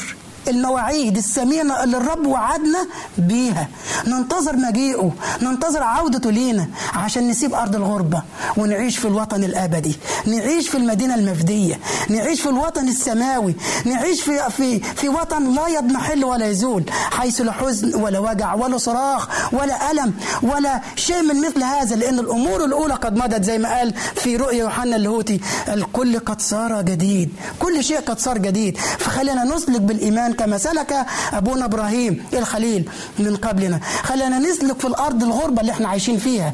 المواعيد 0.48 1.18
الثمينة 1.18 1.84
اللي 1.84 1.98
الرب 1.98 2.26
وعدنا 2.28 2.88
بيها. 3.18 3.68
ننتظر 4.08 4.56
مجيئه 4.56 5.12
ننتظر 5.42 5.84
عودته 5.84 6.32
لينا 6.32 6.68
عشان 6.94 7.28
نسيب 7.28 7.54
أرض 7.54 7.76
الغربة 7.76 8.22
ونعيش 8.58 8.98
في 8.98 9.08
الوطن 9.08 9.44
الأبدي 9.44 9.96
نعيش 10.26 10.70
في 10.70 10.78
المدينة 10.78 11.16
المفدية 11.16 11.80
نعيش 12.10 12.42
في 12.42 12.50
الوطن 12.50 12.88
السماوي 12.88 13.56
نعيش 13.86 14.22
في, 14.22 14.40
في, 14.58 14.80
في 14.80 15.10
وطن 15.10 15.56
لا 15.56 15.68
يضمحل 15.68 16.26
ولا 16.26 16.46
يزول 16.48 16.84
حيث 17.12 17.42
لا 17.42 17.52
حزن 17.52 17.96
ولا 17.96 18.20
وجع 18.20 18.54
ولا 18.54 18.78
صراخ 18.78 19.54
ولا 19.54 19.92
ألم 19.92 20.14
ولا 20.44 20.82
شيء 20.96 21.22
من 21.22 21.42
مثل 21.48 21.64
هذا 21.64 21.96
لأن 21.96 22.20
الأمور 22.20 22.66
الأولى 22.66 22.94
قد 22.94 23.18
مضت 23.18 23.44
زي 23.44 23.58
ما 23.58 23.78
قال 23.78 23.94
في 24.16 24.36
رؤيا 24.36 24.58
يوحنا 24.60 24.96
اللاهوتي 24.96 25.40
الكل 25.68 26.20
قد 26.20 26.42
صار 26.42 26.82
جديد 26.82 27.30
كل 27.60 27.84
شيء 27.84 28.00
قد 28.00 28.20
صار 28.20 28.38
جديد. 28.38 28.78
فخلينا 28.78 29.44
نسلك 29.44 29.82
بالإيمان 29.82 30.34
كما 30.38 30.58
سلك 30.58 31.06
أبونا 31.34 31.66
إبراهيم 31.66 32.26
الخليل 32.34 32.90
من 33.20 33.36
قبلنا. 33.36 33.80
خلينا 34.04 34.40
نسلك 34.40 34.80
في 34.80 34.88
الأرض 34.88 35.24
الغربة 35.24 35.62
اللي 35.62 35.72
إحنا 35.72 35.90
عايشين 35.90 36.18
فيها. 36.18 36.54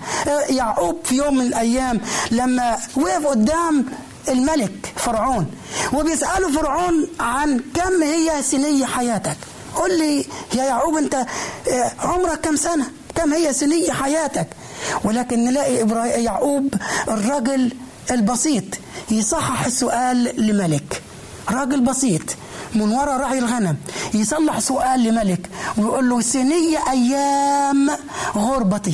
يعقوب 0.50 0.98
في 1.04 1.16
يوم 1.16 1.36
من 1.38 1.46
الأيام 1.46 2.02
لما 2.32 2.78
وقف 2.96 3.26
قدام 3.28 3.86
الملك 4.30 4.94
فرعون 4.96 5.46
وبيسأله 5.94 6.52
فرعون 6.52 7.08
عن 7.20 7.60
كم 7.74 8.04
هي 8.04 8.44
سنية 8.44 8.86
حياتك. 8.86 9.38
قل 9.76 9.98
لي 9.98 10.26
يا 10.56 10.64
يعقوب 10.64 10.98
أنت 10.98 11.16
آه، 11.16 11.92
عمرك 12.00 12.40
كم 12.42 12.56
سنة؟ 12.56 12.86
كم 13.16 13.34
هي 13.34 13.54
سنية 13.54 13.92
حياتك؟ 13.92 14.48
ولكن 15.04 15.44
نلاقي 15.46 16.24
يعقوب 16.24 16.74
الرجل 17.08 17.74
البسيط 18.12 18.64
يصحح 19.12 19.66
السؤال 19.66 20.34
لملك. 20.48 21.02
راجل 21.52 21.82
بسيط. 21.82 22.22
من 22.76 22.92
وراء 22.92 23.18
راعي 23.20 23.40
الغنم. 23.40 23.76
يصلح 24.14 24.60
سؤال 24.60 25.04
لملك 25.04 25.50
ويقول 25.78 26.10
له 26.10 26.22
سنية 26.22 26.80
أيام 26.90 27.90
غربتي. 28.36 28.94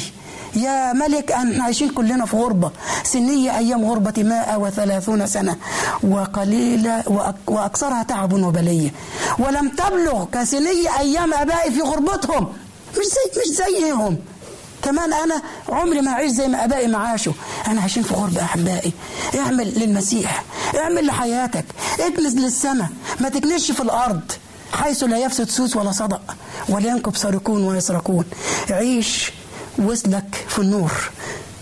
يا 0.56 0.94
ملك 0.94 1.32
إحنا 1.32 1.64
عايشين 1.64 1.90
كلنا 1.90 2.26
في 2.26 2.38
غربة. 2.38 2.72
سنية 3.04 3.58
أيام 3.58 3.86
غربة 3.86 4.24
ماء 4.24 4.60
وثلاثون 4.62 5.28
سنة 5.28 5.56
وقليلة 6.04 7.04
وأك- 7.04 7.52
وأكثرها 7.52 8.04
تعب 8.04 8.34
وبلية. 8.34 8.90
ولم 9.40 9.70
تبلغ 9.70 10.26
كسنية 10.26 10.90
أيام 11.00 11.34
أبائي 11.34 11.72
في 11.72 11.82
غربتهم. 11.82 12.48
مش 12.92 13.06
زي 13.06 13.42
مش 13.42 13.58
زيهم. 13.58 14.18
كمان 14.84 15.14
أنا 15.14 15.42
عمري 15.70 16.02
ما 16.02 16.12
اعيش 16.12 16.32
زي 16.32 16.48
ما 16.48 16.66
أبائي 16.66 16.88
ما 16.88 16.98
عاشوا. 16.98 17.34
أنا 17.68 17.82
عايشين 17.82 18.04
في 18.04 18.14
غربة 18.14 18.42
أحبائي. 18.44 18.94
اعمل 19.40 19.80
للمسيح. 19.80 20.44
اعمل 20.78 21.06
لحياتك. 21.06 21.66
اكنس 22.00 22.34
للسماء. 22.34 22.90
ما 23.20 23.30
تكنسش 23.30 23.72
في 23.72 23.80
الأرض 23.80 24.22
حيث 24.74 25.04
لا 25.04 25.18
يفسد 25.18 25.50
سوس 25.50 25.76
ولا 25.76 25.92
صدق 25.92 26.22
ولا 26.70 26.88
ينكب 26.90 27.16
سارقون 27.16 27.64
ويسرقون 27.64 28.26
عيش 28.70 29.32
واسلك 29.78 30.46
في 30.50 30.60
النور. 30.60 30.92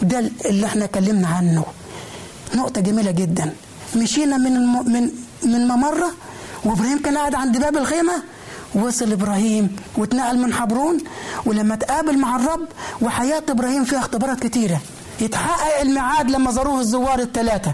ده 0.01 0.31
اللي 0.45 0.65
إحنا 0.65 0.85
اتكلمنا 0.85 1.27
عنه. 1.27 1.65
نقطة 2.55 2.81
جميلة 2.81 3.11
جدا. 3.11 3.53
مشينا 3.95 4.37
من 4.37 4.55
الم... 4.55 4.91
من 4.93 5.09
من 5.43 5.67
ممرة 5.67 6.11
وإبراهيم 6.65 7.01
كان 7.01 7.17
قاعد 7.17 7.35
عند 7.35 7.57
باب 7.57 7.77
الخيمة 7.77 8.13
وصل 8.75 9.11
إبراهيم 9.11 9.75
واتنقل 9.97 10.37
من 10.37 10.53
حبرون 10.53 10.97
ولما 11.45 11.75
تقابل 11.75 12.17
مع 12.17 12.35
الرب 12.35 12.67
وحياة 13.01 13.43
إبراهيم 13.49 13.83
فيها 13.85 13.99
اختبارات 13.99 14.39
كتيرة. 14.39 14.81
يتحقق 15.19 15.81
الميعاد 15.81 16.31
لما 16.31 16.51
زاروه 16.51 16.79
الزوار 16.79 17.19
الثلاثة 17.19 17.73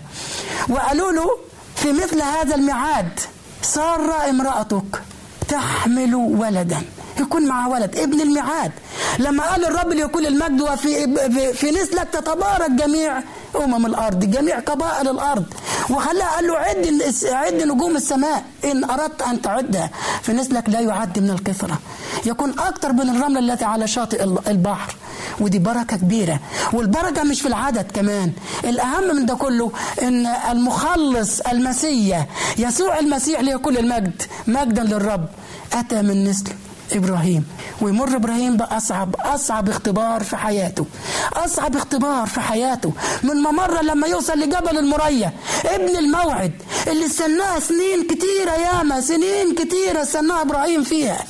وقالوا 0.69 1.11
له 1.11 1.29
في 1.75 1.91
مثل 1.91 2.21
هذا 2.21 2.55
الميعاد 2.55 3.19
سارة 3.61 4.29
امرأتك 4.29 5.01
تحمل 5.47 6.15
ولدا. 6.15 6.81
يكون 7.19 7.47
معها 7.47 7.67
ولد 7.67 7.95
ابن 7.97 8.21
الميعاد. 8.21 8.71
لما 9.19 9.43
قال 9.51 9.65
الرب 9.65 9.93
ليكون 9.93 10.25
المجد 10.25 10.61
وفي 10.61 11.15
في- 11.53 11.71
نسلك 11.71 12.07
تتبارك 12.11 12.71
جميع 12.71 13.19
أمم 13.63 13.85
الأرض 13.85 14.19
جميع 14.19 14.59
قبائل 14.59 15.07
الأرض. 15.09 15.45
وخلاه 15.89 16.25
قال 16.35 16.47
له 16.47 16.57
عد 16.57 17.01
عد 17.25 17.53
نجوم 17.63 17.95
السماء. 17.95 18.43
إن 18.65 18.83
أردت 18.83 19.21
أن 19.21 19.41
تعدها 19.41 19.89
في 20.21 20.33
نسلك 20.33 20.69
لا 20.69 20.79
يعد 20.79 21.19
من 21.19 21.29
الكثره 21.29 21.79
يكون 22.25 22.59
أكثر 22.59 22.93
من 22.93 23.09
الرمل 23.15 23.51
التي 23.51 23.65
على 23.65 23.87
شاطئ 23.87 24.23
ال- 24.23 24.47
البحر. 24.47 24.95
ودي 25.39 25.59
بركة 25.59 25.97
كبيرة. 25.97 26.39
والبركة 26.73 27.23
مش 27.23 27.41
في 27.41 27.47
العدد 27.47 27.91
كمان. 27.93 28.31
الأهم 28.63 29.15
من 29.15 29.25
ده 29.25 29.35
كله 29.35 29.71
إن 30.01 30.25
المخلص 30.51 31.39
المسيح 31.41 32.25
يسوع 32.57 32.99
المسيح 32.99 33.39
ليكون 33.39 33.77
المجد. 33.77 34.21
مجدا 34.47 34.83
للرب. 34.83 35.25
أتى 35.73 36.01
من 36.01 36.23
نسل 36.29 36.43
إبراهيم. 36.91 37.45
ويمر 37.81 38.15
إبراهيم 38.15 38.57
بأصعب 38.57 39.15
أصعب 39.19 39.69
اختبار 39.69 40.23
في 40.23 40.37
حياته. 40.37 40.85
أصعب 41.33 41.75
اختبار 41.75 42.27
في 42.27 42.39
حياته. 42.41 42.93
من 43.23 43.35
ممر 43.35 43.81
لما 43.81 44.07
يوصل 44.07 44.39
لجبل 44.39 44.77
المريا 44.77 45.33
ابن 45.65 45.97
الموعد. 45.97 46.51
اللي 46.87 47.05
استناها 47.05 47.59
سنين 47.59 48.07
كتيرة 48.09 48.51
ياما 48.51 49.01
سنين 49.01 49.55
كتيرة 49.55 50.01
استناها 50.01 50.41
إبراهيم 50.41 50.83
فيها. 50.83 51.25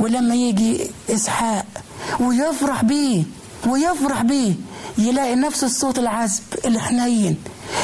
ولما 0.00 0.34
يجي 0.34 0.90
إسحاق 1.10 1.66
ويفرح 2.20 2.84
بيه 2.84 3.22
ويفرح 3.66 4.22
بيه 4.22 4.54
يلاقي 4.98 5.34
نفس 5.34 5.64
الصوت 5.64 5.98
العذب 5.98 6.42
الحنين. 6.64 7.36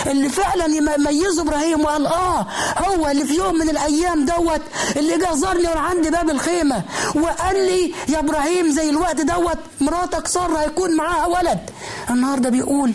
اللي 0.07 0.29
فعلا 0.29 0.65
يميزه 0.67 1.43
إبراهيم 1.43 1.81
وقال 1.85 2.07
آه 2.07 2.47
هو 2.79 3.09
اللي 3.11 3.25
في 3.25 3.35
يوم 3.35 3.55
من 3.55 3.71
الأيام 3.71 4.25
دوت 4.25 4.61
اللي 4.97 5.19
جه 5.19 5.35
زارني 5.35 5.69
وأنا 5.69 5.81
عندي 5.81 6.11
باب 6.11 6.31
الخيمة 6.31 6.83
وقال 7.15 7.57
لي 7.57 7.95
يا 8.09 8.19
إبراهيم 8.19 8.71
زي 8.73 8.91
الوقت 8.91 9.21
دوت 9.21 9.59
مراتك 9.81 10.27
سارة 10.27 10.59
هيكون 10.59 10.97
معاها 10.97 11.27
ولد. 11.27 11.59
النهارده 12.11 12.49
بيقول 12.51 12.93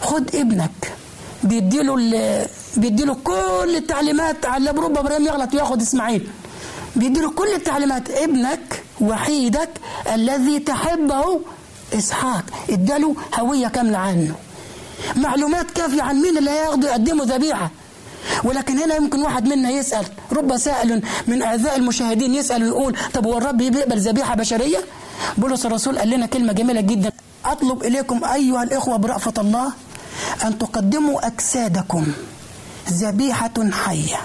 خد 0.00 0.36
ابنك. 0.36 0.92
بيديله 1.42 1.96
بيديله 2.76 3.16
كل 3.24 3.76
التعليمات 3.76 4.46
على 4.46 4.70
رب 4.70 4.98
إبراهيم 4.98 5.26
يغلط 5.26 5.54
وياخد 5.54 5.82
إسماعيل. 5.82 6.28
بيديله 6.96 7.30
كل 7.30 7.48
التعليمات 7.54 8.10
ابنك 8.10 8.82
وحيدك 9.00 9.70
الذي 10.14 10.58
تحبه 10.58 11.40
إسحاق. 11.94 12.44
اداله 12.70 13.14
هوية 13.40 13.68
كاملة 13.68 13.98
عنه. 13.98 14.34
معلومات 15.16 15.70
كافية 15.70 16.02
عن 16.02 16.16
مين 16.22 16.38
اللي 16.38 16.50
هياخده 16.50 16.88
يقدمه 16.90 17.24
ذبيحة. 17.24 17.70
ولكن 18.44 18.78
هنا 18.78 18.94
يمكن 18.94 19.22
واحد 19.22 19.48
منا 19.48 19.70
يسأل 19.70 20.04
رب 20.32 20.56
سائل 20.56 21.02
من 21.26 21.42
اعزائي 21.42 21.76
المشاهدين 21.76 22.34
يسأل 22.34 22.62
ويقول 22.62 22.96
طب 23.14 23.26
هو 23.26 23.38
الرب 23.38 23.56
بيقبل 23.56 23.98
ذبيحة 24.00 24.34
بشرية؟ 24.34 24.78
بولس 25.38 25.66
الرسول 25.66 25.98
قال 25.98 26.10
لنا 26.10 26.26
كلمة 26.26 26.52
جميلة 26.52 26.80
جدا. 26.80 27.12
أطلب 27.44 27.82
إليكم 27.84 28.24
أيها 28.24 28.62
الإخوة 28.62 28.96
برأفة 28.96 29.32
الله 29.38 29.72
أن 30.44 30.58
تقدموا 30.58 31.26
أجسادكم 31.26 32.06
ذبيحة 32.90 33.70
حية. 33.72 34.16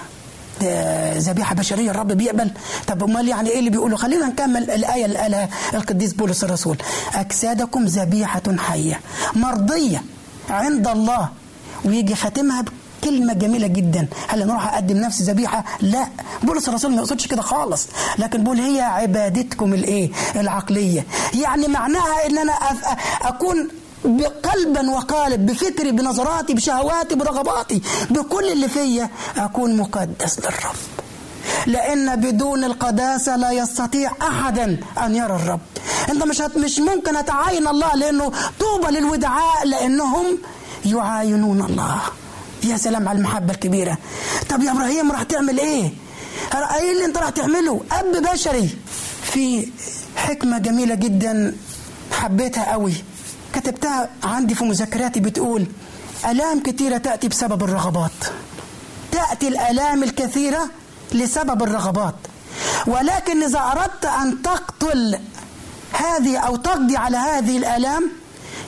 ده 0.62 1.18
ذبيحة 1.18 1.56
بشرية 1.56 1.92
الرب 1.92 2.12
بيقبل. 2.12 2.52
طب 2.88 3.04
أمال 3.04 3.28
يعني 3.28 3.50
إيه 3.50 3.60
اللي 3.60 3.70
بيقولوا 3.70 3.98
خلينا 3.98 4.28
نكمل 4.28 4.72
الآية 4.72 5.06
اللي 5.06 5.18
قالها 5.18 5.50
القديس 5.74 6.14
بولس 6.14 6.44
الرسول. 6.44 6.78
أجسادكم 7.16 7.86
ذبيحة 7.86 8.42
حية. 8.58 9.00
مرضية. 9.36 10.04
عند 10.52 10.88
الله. 10.88 11.30
ويجي 11.86 12.16
خاتمها 12.16 12.66
كلمة 13.04 13.34
جميلة 13.34 13.68
جدا. 13.68 14.08
هل 14.28 14.42
أنا 14.42 14.52
أروح 14.52 14.74
أقدم 14.74 14.98
نفسي 14.98 15.24
ذبيحة؟ 15.24 15.64
لا. 15.82 16.08
بولس 16.44 16.70
الرسول 16.70 16.92
ما 16.92 16.98
يقصدش 16.98 17.28
كده 17.28 17.42
خالص. 17.42 17.88
لكن 18.18 18.44
بيقول 18.44 18.60
هي 18.60 18.82
عبادتكم 18.82 19.74
الإيه؟ 19.74 20.12
العقلية. 20.36 21.06
يعني 21.34 21.68
معناها 21.68 22.26
إن 22.30 22.38
أنا 22.38 22.54
أف- 22.54 22.98
أكون 23.22 23.68
بقلبا 24.06 24.90
وقالب 24.92 25.46
بفكري 25.46 25.92
بنظراتي 25.92 26.54
بشهواتي 26.54 27.16
برغباتي. 27.16 27.82
بكل 28.10 28.52
اللي 28.52 28.68
فيا 28.68 29.10
أكون 29.38 29.78
مقدس 29.78 30.40
للرب. 30.40 30.76
لأن 31.66 32.16
بدون 32.16 32.64
القداسة 32.64 33.36
لا 33.36 33.52
يستطيع 33.52 34.12
أحدا 34.22 34.78
أن 35.06 35.16
يرى 35.16 35.36
الرب. 35.36 35.60
أنت 36.10 36.24
مش 36.24 36.42
مش 36.56 36.80
ممكن 36.80 37.16
أتعاين 37.16 37.68
الله 37.68 37.96
لأنه 37.96 38.32
طوبى 38.60 38.92
للودعاء 38.92 39.66
لأنهم 39.66 40.38
يعاينون 40.86 41.62
الله. 41.62 42.02
يا 42.64 42.78
سلام 42.78 43.10
على 43.10 43.18
المحبة 43.18 43.54
الكبيرة. 43.54 43.98
طب 44.50 44.62
يا 44.64 44.72
إبراهيم 44.72 45.12
راح 45.12 45.24
تعمل 45.24 45.60
إيه؟ 45.60 45.94
إيه 46.80 46.92
اللي 46.92 47.06
أنت 47.06 47.18
راح 47.18 47.30
تعمله؟ 47.30 47.82
أب 47.92 48.24
بشري. 48.32 48.70
في 49.24 49.70
حكمة 50.16 50.58
جميلة 50.58 50.96
جدا 50.96 51.56
حبيتها 52.12 52.72
قوي. 52.72 52.94
كتبتها 53.54 54.10
عندي 54.24 54.56
في 54.56 54.64
مذكراتي 54.64 55.20
بتقول 55.20 55.66
آلام 56.30 56.60
كثيره 56.64 56.98
تأتي 56.98 57.28
بسبب 57.28 57.64
الرغبات. 57.64 58.12
تأتي 59.12 59.48
الآلام 59.48 60.04
الكثيرة 60.04 60.70
لسبب 61.16 61.64
الرغبات. 61.64 62.16
ولكن 62.88 63.44
إذا 63.44 63.60
أردت 63.60 64.06
أن 64.06 64.42
تقتل 64.42 65.20
هذه 65.94 66.38
أو 66.38 66.56
تقضي 66.56 66.98
على 66.98 67.18
هذه 67.18 67.58
الآلام 67.58 68.12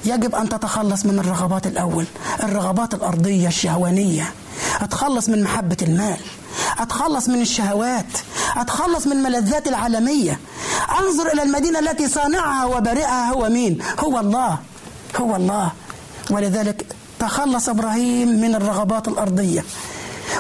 يجب 0.06 0.36
أن 0.36 0.50
تتخلص 0.50 1.06
من 1.06 1.20
الرغبات 1.20 1.68
الأول. 1.68 2.06
الرغبات 2.44 2.94
الأرضية 2.94 3.48
الشهوانية. 3.48 4.34
أتخلص 4.82 5.30
من 5.30 5.44
محبة 5.44 5.78
المال. 5.82 6.18
أتخلص 6.80 7.30
من 7.30 7.42
الشهوات. 7.42 8.06
أتخلص 8.58 9.08
من 9.08 9.18
ملذات 9.24 9.68
العالمية. 9.68 10.40
أنظر 11.00 11.34
إلى 11.34 11.44
المدينة 11.44 11.80
التي 11.80 12.08
صانعها 12.08 12.66
وبارئها 12.66 13.32
هو 13.32 13.50
مين؟ 13.50 13.80
هو 14.00 14.20
الله. 14.20 14.58
هو 15.18 15.36
الله. 15.36 15.72
ولذلك 16.30 16.96
تخلص 17.20 17.70
إبراهيم 17.70 18.28
من 18.42 18.56
الرغبات 18.56 19.08
الأرضية. 19.08 19.66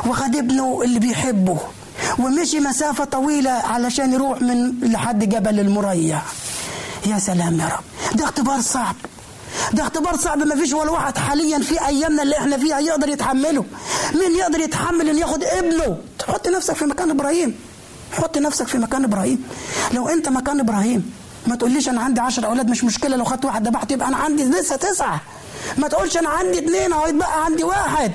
وخد 0.08 0.36
ابنه 0.36 0.82
اللي 0.84 1.00
بيحبه. 1.00 1.58
ومشي 2.20 2.60
مسافة 2.60 3.04
طويلة 3.04 3.52
علشان 3.52 4.14
يروح 4.14 4.42
من 4.42 4.80
لحد 4.82 5.30
جبل 5.30 5.60
المريا 5.60 6.22
يا 7.06 7.20
سلام 7.20 7.60
يا 7.60 7.66
رب. 7.66 8.18
ده 8.18 8.24
اختبار 8.24 8.62
صعب. 8.62 8.96
ده 9.74 9.84
اختبار 9.84 10.18
صعب. 10.18 10.38
ما 10.38 10.56
فيش 10.56 10.74
ولا 10.74 10.92
واحد 10.92 11.18
حاليا 11.18 11.60
في 11.60 11.88
أيامنا 11.88 12.24
اللي 12.24 12.38
إحنا 12.38 12.58
فيها 12.58 12.80
يقدر 12.80 13.10
يتحمله. 13.10 13.66
مين 14.16 14.36
يقدر 14.36 14.60
يتحمل 14.60 15.10
إن 15.10 15.18
ياخد 15.18 15.44
ابنه؟ 15.44 15.98
تحط 16.20 16.48
نفسك 16.48 16.76
في 16.76 16.86
مكان 16.86 17.10
إبراهيم. 17.10 17.56
حط 18.12 18.38
نفسك 18.38 18.68
في 18.68 18.78
مكان 18.78 19.04
إبراهيم. 19.04 19.44
لو 19.94 20.08
أنت 20.08 20.30
مكان 20.30 20.60
إبراهيم 20.60 21.14
ما 21.48 21.56
تقوليش 21.56 21.90
أنا 21.90 22.02
عندي 22.02 22.22
عشر 22.22 22.46
أولاد 22.46 22.70
مش 22.70 22.84
مشكلة. 22.84 23.16
لو 23.18 23.24
خدت 23.26 23.46
واحد 23.46 23.68
ذبحت 23.68 23.92
يبقى 23.92 24.08
أنا 24.08 24.18
عندي 24.18 24.44
لسه 24.44 24.76
تسعة. 24.76 25.22
ما 25.78 25.88
تقولش 25.88 26.18
أنا 26.18 26.30
عندي 26.30 26.60
اثنين 26.60 26.94
اهو 26.94 27.08
يتبقى 27.08 27.46
عندي 27.46 27.64
واحد. 27.64 28.12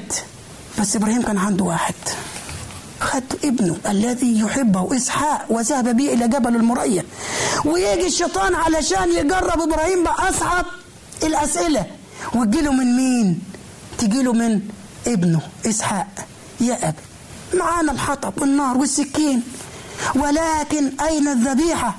بس 0.80 0.96
إبراهيم 0.96 1.22
كان 1.22 1.38
عنده 1.38 1.64
واحد. 1.64 1.94
خد 3.00 3.22
ابنه 3.44 3.76
الذي 3.88 4.40
يحبه 4.40 4.96
إسحاق 4.96 5.46
وذهب 5.50 5.96
به 5.96 6.12
إلى 6.12 6.28
جبل 6.28 6.56
المريا 6.56 7.04
ويجي 7.64 8.06
الشيطان 8.06 8.54
علشان 8.54 9.12
يجرب 9.12 9.60
إبراهيم 9.60 10.04
بأصعب 10.04 10.66
الأسئلة. 11.22 11.86
وتجيله 12.34 12.72
من 12.72 12.96
مين؟ 12.96 13.40
تجيله 13.98 14.32
من 14.32 14.60
ابنه 15.06 15.40
إسحاق. 15.66 16.26
يا 16.60 16.88
أب 16.88 16.94
معانا 17.54 17.92
الحطب 17.92 18.32
والنار 18.40 18.76
والسكين. 18.78 19.42
ولكن 20.14 20.92
أين 21.00 21.28
الذبيحة؟ 21.28 21.96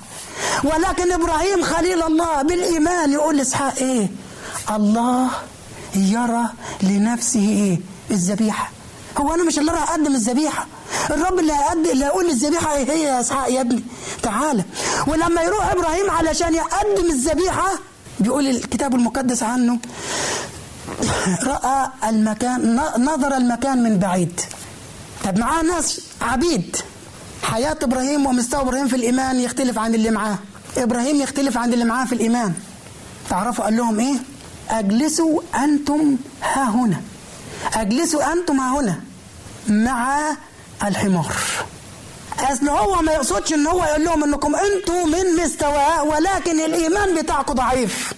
ولكن 0.63 1.11
إبراهيم 1.11 1.63
خليل 1.63 2.03
الله 2.03 2.41
بالإيمان 2.41 3.11
يقول 3.11 3.37
لإسحاق 3.37 3.75
إيه؟ 3.77 4.07
الله 4.71 5.29
يرى 5.95 6.45
لنفسه 6.83 7.39
إيه؟ 7.39 7.79
الذبيحة. 8.11 8.71
هو 9.19 9.33
أنا 9.33 9.43
مش 9.43 9.59
اللي 9.59 9.71
راح 9.71 9.91
اقدم 9.91 10.15
الذبيحة. 10.15 10.67
الرب 11.09 11.39
اللي 11.39 11.53
هيقدم 11.53 11.89
اللي 11.91 12.05
هيقول 12.05 12.25
الذبيحة 12.29 12.75
إيه 12.75 12.91
هي 12.91 13.01
يا 13.03 13.19
إسحاق 13.19 13.51
يا 13.51 13.61
ابني. 13.61 13.83
تعالى 14.23 14.63
ولما 15.07 15.41
يروح 15.41 15.71
إبراهيم 15.71 16.11
علشان 16.11 16.53
يقدم 16.55 17.09
الذبيحة 17.09 17.71
بيقول 18.19 18.47
الكتاب 18.47 18.95
المقدس 18.95 19.43
عنه 19.43 19.79
رأى 21.43 21.89
المكان 22.09 22.81
نظر 22.97 23.37
المكان 23.37 23.83
من 23.83 23.97
بعيد. 23.99 24.41
طب 25.23 25.39
معاه 25.39 25.61
ناس 25.61 26.01
عبيد. 26.21 26.75
حياة 27.43 27.77
إبراهيم 27.83 28.25
ومستوى 28.25 28.61
إبراهيم 28.61 28.87
في 28.87 28.95
الإيمان 28.95 29.39
يختلف 29.39 29.77
عن 29.79 29.95
اللي 29.95 30.11
معاه. 30.11 30.37
إبراهيم 30.77 31.21
يختلف 31.21 31.57
عن 31.57 31.73
اللي 31.73 31.85
معاه 31.85 32.05
في 32.05 32.13
الإيمان. 32.15 32.53
تعرفوا 33.29 33.65
قال 33.65 33.77
لهم 33.77 33.99
إيه؟ 33.99 34.15
أجلسوا 34.69 35.41
أنتم 35.63 36.15
ها 36.41 36.69
هنا. 36.69 37.01
أجلسوا 37.73 38.33
أنتم 38.33 38.59
ها 38.59 38.79
هنا. 38.79 38.99
مع 39.71 40.31
الحمار. 40.83 41.35
اصل 42.39 42.69
هو 42.69 43.01
ما 43.01 43.11
يقصدش 43.11 43.53
إن 43.53 43.67
هو 43.67 43.83
يقول 43.85 44.05
لهم 44.05 44.23
إنكم 44.23 44.55
أنتوا 44.55 45.05
من 45.05 45.43
مستواه 45.43 46.03
ولكن 46.03 46.59
الإيمان 46.59 47.15
بتاعكم 47.21 47.53
ضعيف. 47.53 48.13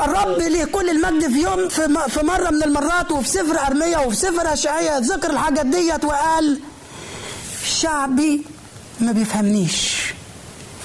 الرب 0.00 0.38
ليه 0.38 0.64
كل 0.64 0.90
المجد 0.90 1.32
في 1.32 1.42
يوم 1.42 1.68
في, 1.68 2.20
مرة 2.22 2.50
من 2.50 2.62
المرات 2.62 3.12
وفي 3.12 3.28
سفر 3.28 3.66
ارميا 3.66 3.98
وفي 3.98 4.16
سفر 4.16 4.52
اشعياء 4.52 5.00
ذكر 5.00 5.30
الحاجات 5.30 5.66
ديت 5.66 6.04
وقال 6.04 6.60
شعبي 7.64 8.46
ما 9.00 9.12
بيفهمنيش. 9.12 10.02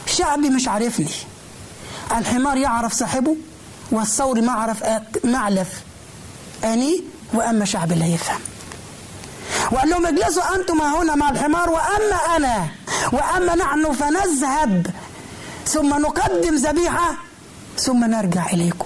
شعبي 0.06 0.50
مش 0.50 0.68
عارفني. 0.68 1.10
الحمار 2.18 2.58
يعرف 2.58 2.94
صاحبه 2.94 3.36
والثور 3.92 4.42
ما 4.42 4.52
عرف 4.52 4.84
آك- 4.84 5.26
معلف 5.26 5.68
أني 6.64 7.04
وأما 7.34 7.66
شعبي 7.66 7.96
لا 7.96 8.06
يفهم. 8.06 8.40
وقال 9.72 9.90
لهم 9.90 10.06
اجلسوا 10.06 10.56
أنتم 10.56 10.82
هنا 10.82 11.16
مع 11.16 11.30
الحمار 11.30 11.70
وأما 11.70 12.38
أنا 12.38 12.68
وأما 13.12 13.56
نحن 13.56 13.92
فنذهب. 13.92 14.88
ثم 15.66 15.90
نقدم 15.90 16.56
ذبيحة 16.56 17.14
ثم 17.78 18.06
نرجع 18.06 18.46
إليكم. 18.54 18.86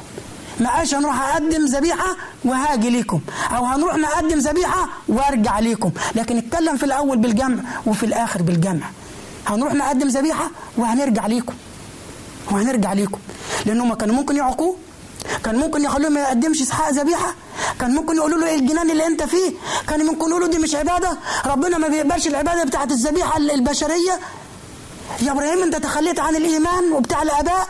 ما 0.60 0.70
قالش 0.70 0.94
هنروح 0.96 1.22
أقدم 1.22 1.66
ذبيحة 1.66 2.16
وهاجي 2.46 2.90
ليكم 2.90 3.20
أو 3.56 3.66
هنروح 3.66 3.96
نقدم 3.96 4.40
ذبيحة 4.40 4.90
وأرجع 5.08 5.60
ليكم. 5.60 5.92
لكن 6.16 6.38
اتكلم 6.38 6.78
في 6.78 6.84
الأول 6.86 7.18
بالجمع 7.18 7.64
وفي 7.86 8.06
الآخر 8.06 8.42
بالجمع. 8.42 8.86
هنروح 9.48 9.74
نقدم 9.74 10.08
ذبيحة 10.08 10.52
وهنرجع 10.78 11.28
ليكم. 11.28 11.54
وهنرجع 12.52 12.94
ليكم. 12.94 13.20
لأنهم 13.66 13.94
كانوا 13.94 14.16
ممكن 14.16 14.36
يعقوه 14.36 14.78
كان 15.44 15.56
ممكن 15.56 15.84
يخلوه 15.84 16.10
ما 16.10 16.20
يقدمش 16.20 16.62
اسحاق 16.62 16.90
ذبيحة. 16.90 17.34
كان 17.80 17.96
ممكن 17.96 18.16
يقولوا 18.16 18.40
له 18.40 18.48
إيه 18.48 18.60
الجنان 18.60 18.92
اللي 18.92 19.08
أنت 19.08 19.24
فيه؟ 19.24 19.54
كان 19.88 20.06
ممكن 20.06 20.30
يقولوا 20.30 20.48
دي 20.48 20.58
مش 20.58 20.76
عبادة. 20.76 21.18
ربنا 21.46 21.78
ما 21.78 21.88
بيقبلش 21.88 22.28
العبادة 22.28 22.64
بتاعت 22.64 22.92
الذبيحة 22.92 23.38
البشرية. 23.38 24.20
يا 25.22 25.32
إبراهيم 25.32 25.64
أنت 25.64 25.76
تخليت 25.76 26.20
عن 26.20 26.36
الإيمان 26.36 26.92
وبتاع 26.92 27.22
الآباء. 27.22 27.68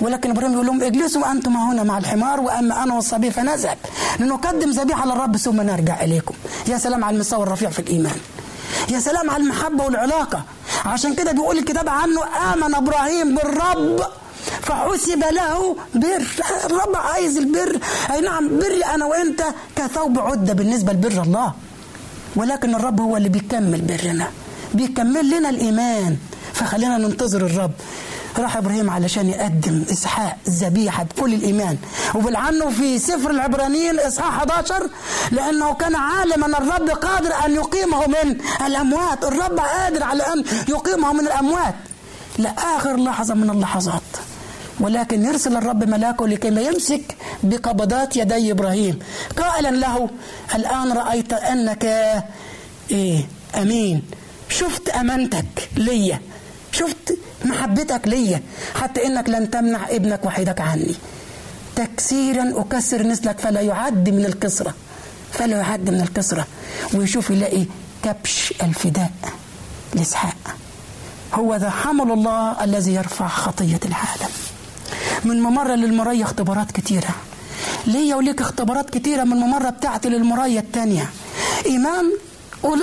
ولكن 0.00 0.30
إبراهيم 0.30 0.52
يقول 0.52 0.66
لهم 0.66 0.82
اجلسوا 0.82 1.30
أنتم 1.30 1.56
هنا 1.56 1.82
مع 1.82 1.98
الحمار 1.98 2.40
وأما 2.40 2.82
أنا 2.82 2.94
والصبي 2.94 3.30
فنذهب. 3.30 3.78
لنقدم 4.18 4.70
ذبيحة 4.70 5.06
للرب 5.06 5.36
ثم 5.36 5.60
نرجع 5.60 6.00
إليكم. 6.00 6.34
يا 6.66 6.78
سلام 6.78 7.04
على 7.04 7.14
المستوى 7.14 7.42
الرفيع 7.42 7.70
في 7.70 7.78
الإيمان. 7.78 8.16
يا 8.88 9.00
سلام 9.00 9.30
على 9.30 9.42
المحبة 9.42 9.84
والعلاقة. 9.84 10.44
عشان 10.86 11.14
كده 11.14 11.32
بيقول 11.32 11.58
الكتاب 11.58 11.88
عنه 11.88 12.20
آمن 12.52 12.74
إبراهيم 12.74 13.34
بالرب. 13.34 14.00
فحسب 14.62 15.24
له 15.32 15.76
بر. 15.94 16.26
الرب 16.64 16.96
عايز 16.96 17.36
البر. 17.38 17.80
أي 18.12 18.20
نعم 18.20 18.58
بري 18.58 18.84
أنا 18.84 19.04
وأنت 19.06 19.44
كثوب 19.76 20.18
عدة 20.18 20.52
بالنسبة 20.52 20.92
لبر 20.92 21.22
الله. 21.22 21.54
ولكن 22.36 22.74
الرب 22.74 23.00
هو 23.00 23.16
اللي 23.16 23.28
بيكمل 23.28 23.80
برنا. 23.80 24.30
بيكمل 24.74 25.30
لنا 25.30 25.50
الإيمان. 25.50 26.16
فخلينا 26.52 26.98
ننتظر 26.98 27.46
الرب. 27.46 27.72
راح 28.38 28.56
إبراهيم 28.56 28.90
علشان 28.90 29.28
يقدم 29.28 29.84
إسحاق 29.92 30.36
ذبيحة 30.48 31.02
بكل 31.04 31.34
الإيمان. 31.34 31.76
وبالعنه 32.14 32.70
في 32.70 32.98
سفر 32.98 33.30
العبرانيين 33.30 33.98
إصحاح 33.98 34.38
11 34.38 34.90
لأنه 35.30 35.74
كان 35.74 35.94
عالما 35.96 36.46
أن 36.46 36.54
الرب 36.54 36.88
قادر 36.90 37.30
أن 37.46 37.54
يقيمه 37.54 38.06
من 38.06 38.40
الأموات. 38.66 39.24
الرب 39.24 39.58
قادر 39.58 40.02
على 40.02 40.22
أن 40.22 40.44
يقيمه 40.68 41.12
من 41.12 41.20
الأموات. 41.20 41.74
لآخر 42.38 42.96
لحظة 42.96 43.34
من 43.34 43.50
اللحظات. 43.50 44.02
ولكن 44.80 45.24
يرسل 45.24 45.56
الرب 45.56 45.84
ملاكه 45.84 46.28
لكي 46.28 46.50
ما 46.50 46.60
يمسك 46.60 47.16
بقبضات 47.42 48.16
يدي 48.16 48.52
إبراهيم. 48.52 48.98
قائلا 49.36 49.68
له 49.68 50.10
الآن 50.54 50.92
رأيت 50.92 51.32
أنك 51.32 51.84
إيه 52.90 53.26
أمين. 53.54 54.02
شفت 54.48 54.88
أمانتك 54.88 55.68
ليا 55.76 56.20
شفت 56.72 57.18
محبتك 57.44 58.08
ليا 58.08 58.42
حتى 58.74 59.06
إنك 59.06 59.28
لن 59.28 59.50
تمنع 59.50 59.88
ابنك 59.90 60.24
وحيدك 60.24 60.60
عني. 60.60 60.94
تكسيرا 61.76 62.52
أكسر 62.60 63.02
نسلك 63.02 63.38
فلا 63.38 63.60
يعد 63.60 64.08
من 64.08 64.24
الكسرة. 64.24 64.74
فلا 65.32 65.56
يعد 65.56 65.90
من 65.90 66.00
الكسرة. 66.00 66.46
ويشوف 66.94 67.30
يلاقي 67.30 67.64
كبش 68.02 68.54
الفداء 68.62 69.10
لإسحاق. 69.94 70.56
هو 71.34 71.56
ذا 71.56 71.70
حمل 71.70 72.12
الله 72.12 72.64
الذي 72.64 72.94
يرفع 72.94 73.28
خطية 73.28 73.80
العالم. 73.84 74.32
من 75.24 75.42
ممرة 75.42 75.74
للمرية 75.74 76.24
اختبارات 76.24 76.72
كتيرة. 76.72 77.08
ليا 77.86 78.16
وليك 78.16 78.40
اختبارات 78.40 78.90
كتيرة 78.90 79.24
من 79.24 79.32
الممرة 79.32 79.70
بتاعتي 79.70 80.08
للمرية 80.08 80.60
التانية. 80.60 81.10
إيمان 81.66 82.12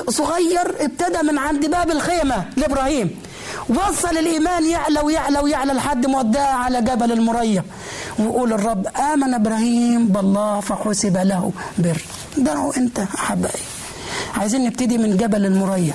صغير 0.10 0.76
ابتدى 0.80 1.22
من 1.24 1.38
عند 1.38 1.66
باب 1.66 1.92
الخيمة 1.92 2.46
لإبراهيم. 2.58 3.20
وصل 3.70 4.18
الإيمان 4.18 4.66
يعلى 4.66 5.00
ويعلى 5.00 5.40
ويعلى 5.40 5.74
لحد 5.74 6.06
ما 6.06 6.20
وداه 6.20 6.54
على 6.64 6.82
جبل 6.82 7.12
المرية. 7.12 7.66
ويقول 8.20 8.54
الرب 8.54 8.88
آمن 9.14 9.34
إبراهيم 9.34 10.08
بالله 10.08 10.60
فحسب 10.60 11.18
له 11.18 11.52
بر. 11.78 12.02
ده 12.38 12.60
وأنت 12.60 13.00
أحبائي. 13.00 13.62
عايزين 14.38 14.64
نبتدي 14.66 14.98
من 14.98 15.18
جبل 15.18 15.46
المرية. 15.46 15.94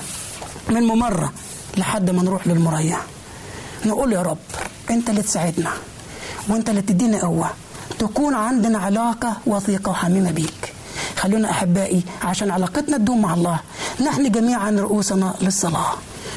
من 0.68 0.82
ممرة 0.82 1.32
لحد 1.76 2.10
ما 2.10 2.22
نروح 2.22 2.46
للمرية. 2.46 2.98
نقول 3.86 4.12
يا 4.12 4.22
رب 4.22 4.38
أنت 4.90 5.10
اللي 5.10 5.22
تساعدنا. 5.22 5.70
وانت 6.48 6.70
اللي 6.70 6.82
تدينا 6.82 7.20
قوه 7.20 7.50
تكون 7.98 8.34
عندنا 8.34 8.78
علاقة 8.78 9.36
وثيقة 9.46 9.90
وحميمة 9.90 10.30
بيك. 10.30 10.74
خلونا 11.16 11.50
أحبائي 11.50 12.02
عشان 12.22 12.50
علاقتنا 12.50 12.96
تدوم 12.96 13.22
مع 13.22 13.34
الله. 13.34 13.60
نحن 14.00 14.30
جميعا 14.30 14.70
رؤوسنا 14.70 15.34
للصلاة. 15.40 15.92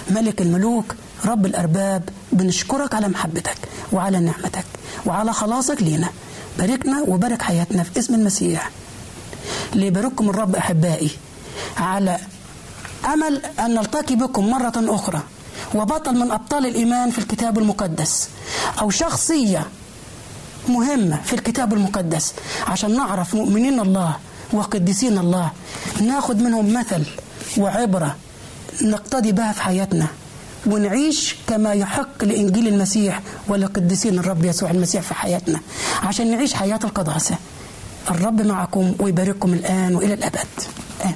ملك 0.09 0.41
الملوك 0.41 0.95
رب 1.25 1.45
الأرباب 1.45 2.09
بنشكرك 2.31 2.93
على 2.93 3.07
محبتك 3.07 3.57
وعلى 3.91 4.19
نعمتك 4.19 4.65
وعلى 5.05 5.33
خلاصك 5.33 5.83
لينا. 5.83 6.09
باركنا 6.57 7.01
وبارك 7.07 7.41
حياتنا 7.41 7.83
في 7.83 7.99
اسم 7.99 8.13
المسيح. 8.13 8.69
ليبارككم 9.73 10.29
الرب 10.29 10.55
أحبائي 10.55 11.11
على 11.77 12.17
أمل 13.13 13.41
أن 13.59 13.73
نلتقي 13.73 14.15
بكم 14.15 14.49
مرة 14.49 14.73
أخرى. 14.75 15.21
وبطل 15.75 16.15
من 16.15 16.31
أبطال 16.31 16.65
الإيمان 16.65 17.11
في 17.11 17.19
الكتاب 17.19 17.59
المقدس. 17.59 18.29
أو 18.81 18.89
شخصية 18.89 19.67
مهمة 20.69 21.21
في 21.25 21.33
الكتاب 21.33 21.73
المقدس 21.73 22.33
عشان 22.67 22.95
نعرف 22.95 23.35
مؤمنين 23.35 23.79
الله 23.79 24.17
وقديسين 24.53 25.17
الله. 25.17 25.51
ناخد 26.01 26.41
منهم 26.41 26.73
مثل 26.73 27.03
وعبرة 27.57 28.15
نقتدي 28.81 29.31
بها 29.31 29.51
في 29.51 29.61
حياتنا 29.61 30.07
ونعيش 30.65 31.35
كما 31.47 31.73
يحق 31.73 32.23
لإنجيل 32.23 32.67
المسيح 32.67 33.21
ولقديسين 33.47 34.19
الرب 34.19 34.45
يسوع 34.45 34.71
المسيح 34.71 35.01
في 35.01 35.13
حياتنا 35.13 35.59
عشان 36.03 36.31
نعيش 36.31 36.53
حياة 36.53 36.79
القداسة. 36.83 37.35
الرب 38.11 38.41
معكم 38.41 38.95
ويبارككم 38.99 39.53
الآن 39.53 39.95
وإلى 39.95 40.13
الأبد. 40.13 40.47
آمين. 41.03 41.15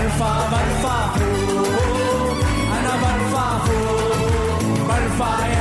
Balfa, 0.00 0.30
Balfa, 0.50 0.96
oh, 1.20 2.74
Anna 2.74 2.94
Balfa, 3.02 3.46
oh, 3.68 4.86
Balfa, 4.88 5.30
yeah. 5.52 5.59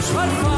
but. 0.00 0.57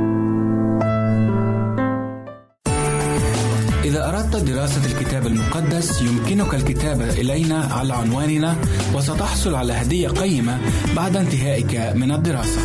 أردت 4.33 4.49
دراسة 4.49 4.85
الكتاب 4.91 5.27
المقدس 5.27 6.01
يمكنك 6.01 6.53
الكتابة 6.53 7.09
إلينا 7.21 7.55
على 7.55 7.93
عنواننا 7.93 8.55
وستحصل 8.95 9.55
على 9.55 9.73
هدية 9.73 10.07
قيمة 10.07 10.57
بعد 10.95 11.15
انتهائك 11.15 11.95
من 11.95 12.11
الدراسة. 12.11 12.61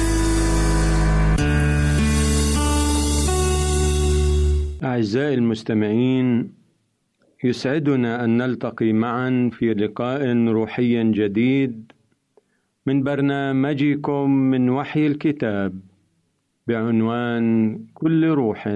أعزائي 4.84 5.34
المستمعين 5.34 6.52
يسعدنا 7.44 8.24
أن 8.24 8.36
نلتقي 8.38 8.92
معا 8.92 9.50
في 9.52 9.74
لقاء 9.74 10.36
روحي 10.48 11.12
جديد 11.12 11.92
من 12.86 13.02
برنامجكم 13.02 14.30
من 14.30 14.70
وحي 14.70 15.06
الكتاب 15.06 15.80
بعنوان 16.66 17.78
كل 17.94 18.26
روح 18.26 18.68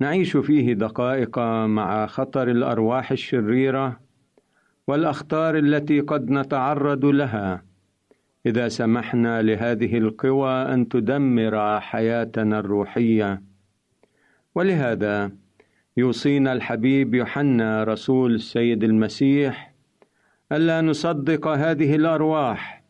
نعيش 0.00 0.36
فيه 0.36 0.72
دقائق 0.72 1.38
مع 1.66 2.06
خطر 2.06 2.50
الأرواح 2.50 3.12
الشريرة 3.12 4.00
والأخطار 4.86 5.58
التي 5.58 6.00
قد 6.00 6.30
نتعرض 6.30 7.04
لها. 7.04 7.62
إذا 8.46 8.68
سمحنا 8.68 9.42
لهذه 9.42 9.98
القوى 9.98 10.52
أن 10.52 10.88
تدمر 10.88 11.80
حياتنا 11.80 12.58
الروحية. 12.58 13.42
ولهذا 14.54 15.30
يوصينا 15.96 16.52
الحبيب 16.52 17.14
يوحنا 17.14 17.84
رسول 17.84 18.34
السيد 18.34 18.84
المسيح 18.84 19.74
ألا 20.52 20.80
نصدق 20.80 21.48
هذه 21.48 21.94
الأرواح 21.94 22.82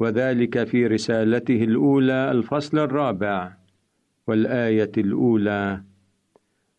وذلك 0.00 0.64
في 0.64 0.86
رسالته 0.86 1.64
الأولى 1.64 2.30
الفصل 2.30 2.78
الرابع 2.78 3.52
والآية 4.26 4.92
الأولى 4.98 5.82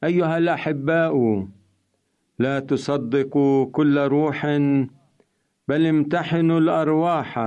أيها 0.05 0.37
الأحباء 0.37 1.47
لا 2.39 2.59
تصدقوا 2.59 3.65
كل 3.71 3.97
روح 3.97 4.45
بل 5.67 5.85
امتحنوا 5.85 6.59
الأرواح. 6.59 7.39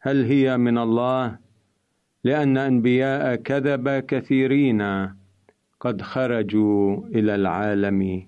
هل 0.00 0.24
هي 0.24 0.56
من 0.56 0.78
الله؟ 0.78 1.38
لأن 2.24 2.56
أنبياء 2.56 3.34
كذب 3.34 3.88
كثيرين 3.88 4.82
قد 5.80 6.02
خرجوا 6.02 7.06
إلى 7.06 7.34
العالم. 7.34 8.26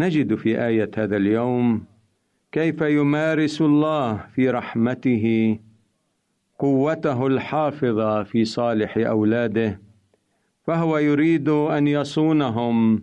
نجد 0.00 0.34
في 0.34 0.66
آية 0.66 0.90
هذا 0.96 1.16
اليوم 1.16 1.84
كيف 2.52 2.80
يمارس 2.80 3.60
الله 3.60 4.26
في 4.34 4.50
رحمته 4.50 5.58
قوته 6.58 7.26
الحافظة 7.26 8.22
في 8.22 8.44
صالح 8.44 8.98
أولاده. 8.98 9.89
فهو 10.70 10.98
يريد 10.98 11.48
أن 11.48 11.86
يصونهم 11.88 13.02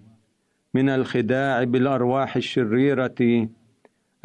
من 0.74 0.90
الخداع 0.90 1.64
بالأرواح 1.64 2.36
الشريرة 2.36 3.48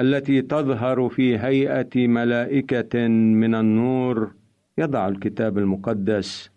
التي 0.00 0.42
تظهر 0.42 1.08
في 1.08 1.38
هيئة 1.38 2.08
ملائكة 2.08 3.08
من 3.08 3.54
النور. 3.54 4.34
يضع 4.78 5.08
الكتاب 5.08 5.58
المقدس 5.58 6.50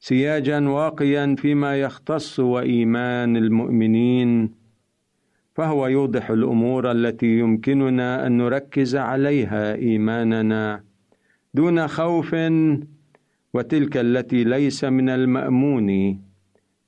سياجا 0.00 0.68
واقيا 0.68 1.36
فيما 1.38 1.80
يختص 1.80 2.40
وإيمان 2.40 3.36
المؤمنين. 3.36 4.50
فهو 5.54 5.86
يوضح 5.86 6.30
الأمور 6.30 6.90
التي 6.90 7.38
يمكننا 7.38 8.26
أن 8.26 8.36
نركز 8.36 8.96
عليها 8.96 9.74
إيماننا 9.74 10.84
دون 11.54 11.88
خوف 11.88 12.34
وتلك 13.56 13.96
التي 13.96 14.44
ليس 14.44 14.84
من 14.84 15.08
المأمون. 15.08 16.20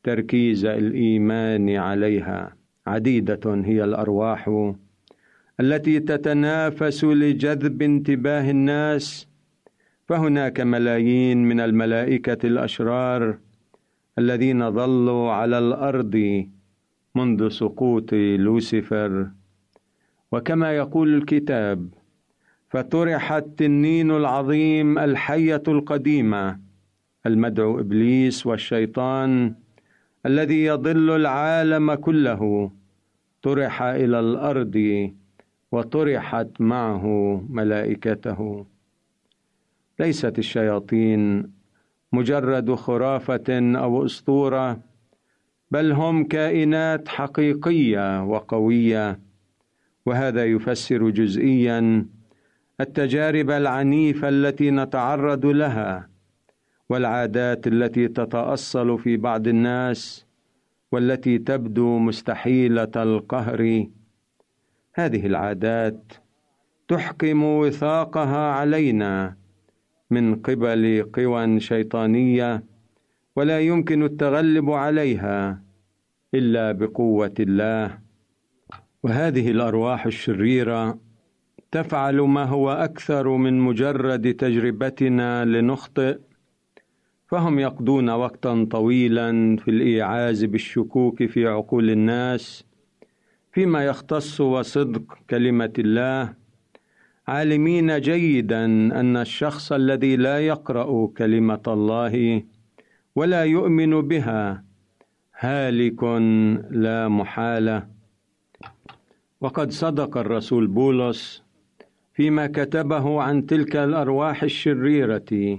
تركيز 0.02 0.64
الإيمان 0.64 1.76
عليها 1.76 2.56
عديدة 2.86 3.44
هي 3.64 3.84
الأرواح 3.84 4.72
التي 5.60 6.00
تتنافس 6.00 7.04
لجذب 7.04 7.82
انتباه 7.82 8.50
الناس. 8.50 9.28
فهناك 10.08 10.60
ملايين 10.60 11.38
من 11.48 11.60
الملائكة 11.60 12.46
الأشرار 12.46 13.38
الذين 14.18 14.70
ظلوا 14.70 15.30
على 15.32 15.58
الأرض 15.58 16.46
منذ 17.14 17.48
سقوط 17.48 18.14
لوسيفر. 18.14 19.30
وكما 20.32 20.76
يقول 20.76 21.14
الكتاب 21.14 21.88
فطرح 22.68 23.32
التنين 23.32 24.10
العظيم 24.10 24.98
الحية 24.98 25.62
القديمة 25.68 26.58
المدعو 27.26 27.80
إبليس 27.80 28.46
والشيطان 28.46 29.54
الذي 30.26 30.64
يضل 30.64 31.10
العالم 31.10 31.94
كله. 31.94 32.70
طرح 33.42 33.82
إلى 33.82 34.20
الأرض 34.20 35.10
وطرحت 35.72 36.48
معه 36.60 37.06
ملائكته. 37.50 38.66
ليست 40.00 40.38
الشياطين 40.38 41.50
مجرد 42.12 42.74
خرافة 42.74 43.76
أو 43.76 44.04
أسطورة 44.06 44.80
بل 45.70 45.92
هم 45.92 46.24
كائنات 46.24 47.08
حقيقية 47.08 48.24
وقوية 48.24 49.20
وهذا 50.06 50.44
يفسر 50.44 51.10
جزئيا 51.10 52.06
التجارب 52.80 53.50
العنيفة 53.50 54.28
التي 54.28 54.70
نتعرض 54.70 55.46
لها 55.46 56.08
والعادات 56.88 57.66
التي 57.66 58.08
تتأصل 58.08 58.98
في 58.98 59.16
بعض 59.16 59.48
الناس 59.48 60.26
والتي 60.92 61.38
تبدو 61.38 61.98
مستحيلة 61.98 62.90
القهر. 62.96 63.86
هذه 64.94 65.26
العادات 65.26 66.12
تحكم 66.88 67.44
وثاقها 67.44 68.52
علينا 68.52 69.36
من 70.10 70.34
قبل 70.34 71.10
قوى 71.12 71.60
شيطانية 71.60 72.64
ولا 73.36 73.60
يمكن 73.60 74.02
التغلب 74.02 74.70
عليها 74.70 75.62
إلا 76.34 76.72
بقوة 76.72 77.34
الله. 77.40 77.98
وهذه 79.02 79.50
الأرواح 79.50 80.06
الشريرة 80.06 80.98
تفعل 81.72 82.20
ما 82.20 82.44
هو 82.44 82.70
أكثر 82.70 83.28
من 83.28 83.60
مجرد 83.60 84.34
تجربتنا 84.34 85.44
لنخطئ 85.44 86.18
فهم 87.26 87.58
يقضون 87.58 88.10
وقتا 88.10 88.66
طويلا 88.70 89.56
في 89.56 89.70
الإيعاز 89.70 90.44
بالشكوك 90.44 91.24
في 91.24 91.46
عقول 91.46 91.90
الناس 91.90 92.64
فيما 93.52 93.84
يختص 93.84 94.40
وصدق 94.40 95.18
كلمة 95.30 95.72
الله. 95.78 96.34
عالمين 97.28 98.00
جيدا 98.00 98.64
أن 99.00 99.16
الشخص 99.16 99.72
الذي 99.72 100.16
لا 100.16 100.46
يقرأ 100.46 101.06
كلمة 101.06 101.62
الله 101.66 102.42
ولا 103.16 103.44
يؤمن 103.44 104.00
بها 104.00 104.64
هالك 105.38 106.02
لا 106.70 107.08
محالة. 107.08 107.88
وقد 109.40 109.70
صدق 109.70 110.16
الرسول 110.16 110.66
بولس 110.66 111.47
فيما 112.18 112.46
كتبه 112.46 113.22
عن 113.22 113.46
تلك 113.46 113.76
الأرواح 113.76 114.42
الشريرة. 114.42 115.58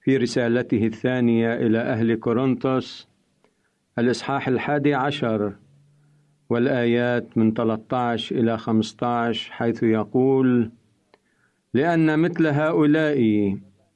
في 0.00 0.16
رسالته 0.16 0.86
الثانية 0.86 1.54
إلى 1.54 1.78
أهل 1.78 2.14
كورنثوس 2.14 3.08
الإصحاح 3.98 4.48
الحادي 4.48 4.94
عشر 4.94 5.52
والآيات 6.50 7.38
من 7.38 7.52
13 7.52 8.36
إلى 8.36 8.58
15 8.58 9.52
حيث 9.52 9.82
يقول 9.82 10.70
لأن 11.74 12.18
مثل 12.18 12.46
هؤلاء 12.46 13.18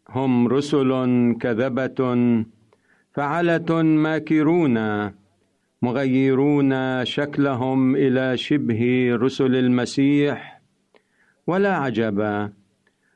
هم 0.08 0.48
رسل 0.48 0.90
كذبة 1.40 1.98
فعلة 3.12 3.82
ماكرون 3.82 5.10
مغيرون 5.82 7.04
شكلهم 7.04 7.96
إلى 7.96 8.36
شبه 8.36 9.10
رسل 9.12 9.56
المسيح 9.56 10.51
ولا 11.46 11.76
عجب 11.76 12.50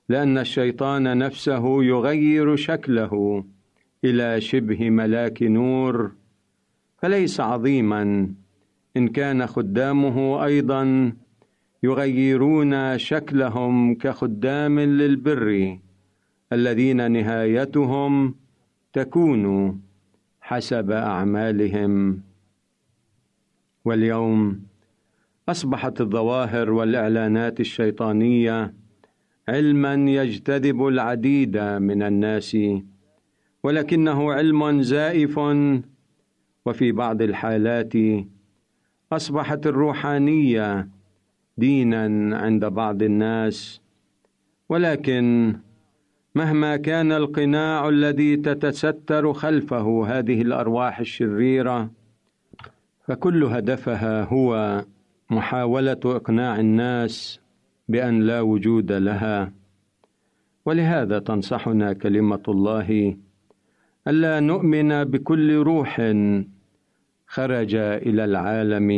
لأن 0.09 0.39
الشيطان 0.39 1.19
نفسه 1.19 1.85
يغير 1.85 2.57
شكله 2.57 3.45
إلى 4.05 4.41
شبه 4.41 4.91
ملاك 4.91 5.43
نور. 5.43 6.13
فليس 6.99 7.41
عظيما 7.41 8.31
إن 8.97 9.09
كان 9.09 9.47
خدامه 9.47 10.45
أيضا 10.45 11.13
يغيرون 11.83 12.99
شكلهم 12.99 13.95
كخدام 13.95 14.81
للبر 14.81 15.79
الذين 16.53 17.11
نهايتهم 17.11 18.35
تكون 18.93 19.81
حسب 20.41 20.91
أعمالهم. 20.91 22.21
واليوم 23.85 24.61
أصبحت 25.49 26.01
الظواهر 26.01 26.71
والإعلانات 26.71 27.61
الشيطانية 27.61 28.75
علما 29.49 29.95
يجتذب 29.95 30.87
العديد 30.87 31.59
من 31.59 32.03
الناس 32.03 32.57
ولكنه 33.63 34.33
علم 34.33 34.83
زائف. 34.83 35.39
وفي 36.67 36.93
بعض 36.93 37.23
الحالات 37.23 37.93
أصبحت 39.13 39.67
الروحانية 39.67 40.89
دينا 41.59 42.37
عند 42.37 42.65
بعض 42.65 43.03
الناس 43.03 43.81
ولكن 44.69 45.57
مهما 46.35 46.77
كان 46.77 47.13
القناع 47.13 47.89
الذي 47.89 48.37
تتستر 48.37 49.33
خلفه 49.33 50.07
هذه 50.07 50.43
الأرواح 50.43 50.99
الشريرة 50.99 51.91
فكل 53.09 53.45
هدفها 53.45 54.25
هو 54.25 54.85
محاولة 55.31 56.01
إقناع 56.05 56.61
الناس 56.61 57.41
بأن 57.89 58.23
لا 58.23 58.41
وجود 58.41 58.93
لها. 58.93 59.53
ولهذا 60.65 61.19
تنصحنا 61.19 61.93
كلمة 61.93 62.43
الله 62.49 63.17
ألا 64.09 64.41
نؤمن 64.41 65.05
بكل 65.05 65.55
روح 65.57 66.01
خرج 67.27 67.75
إلى 67.75 68.25
العالم. 68.25 68.91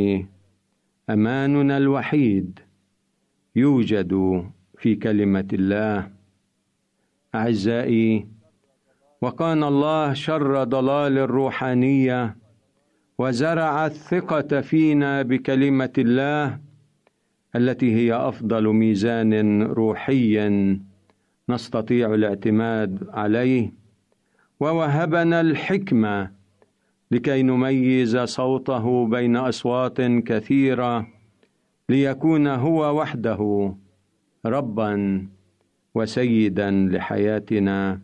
أماننا 1.11 1.76
الوحيد 1.76 2.59
يوجد 3.57 4.12
في 4.79 4.95
كلمة 4.95 5.49
الله. 5.53 6.11
أعزائي 7.35 8.26
وكان 9.22 9.64
الله 9.64 10.12
شر 10.12 10.64
ضلال 10.64 11.18
الروحانية 11.18 12.37
وزرع 13.19 13.87
الثقة 13.87 14.61
فينا 14.61 15.23
بكلمة 15.23 15.93
الله 15.99 16.59
التي 17.57 17.95
هي 17.95 18.14
أفضل 18.14 18.69
ميزان 18.69 19.62
روحي 19.62 20.51
نستطيع 21.49 22.14
الاعتماد 22.14 23.09
عليه 23.11 23.73
ووهبنا 24.61 25.41
الحكمة 25.41 26.31
لكي 27.11 27.43
نميز 27.43 28.16
صوته 28.16 29.07
بين 29.07 29.37
أصوات 29.37 30.01
كثيرة 30.01 31.07
ليكون 31.89 32.47
هو 32.47 33.01
وحده 33.01 33.75
ربا 34.47 35.27
وسيدا 35.95 36.71
لحياتنا. 36.71 38.01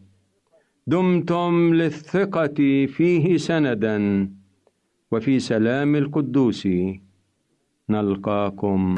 دمتم 0.86 1.74
للثقة 1.74 2.86
فيه 2.86 3.36
سندا. 3.36 4.28
وفي 5.14 5.38
سلام 5.38 5.96
القدوس. 5.96 6.68
نلقاكم. 7.88 8.94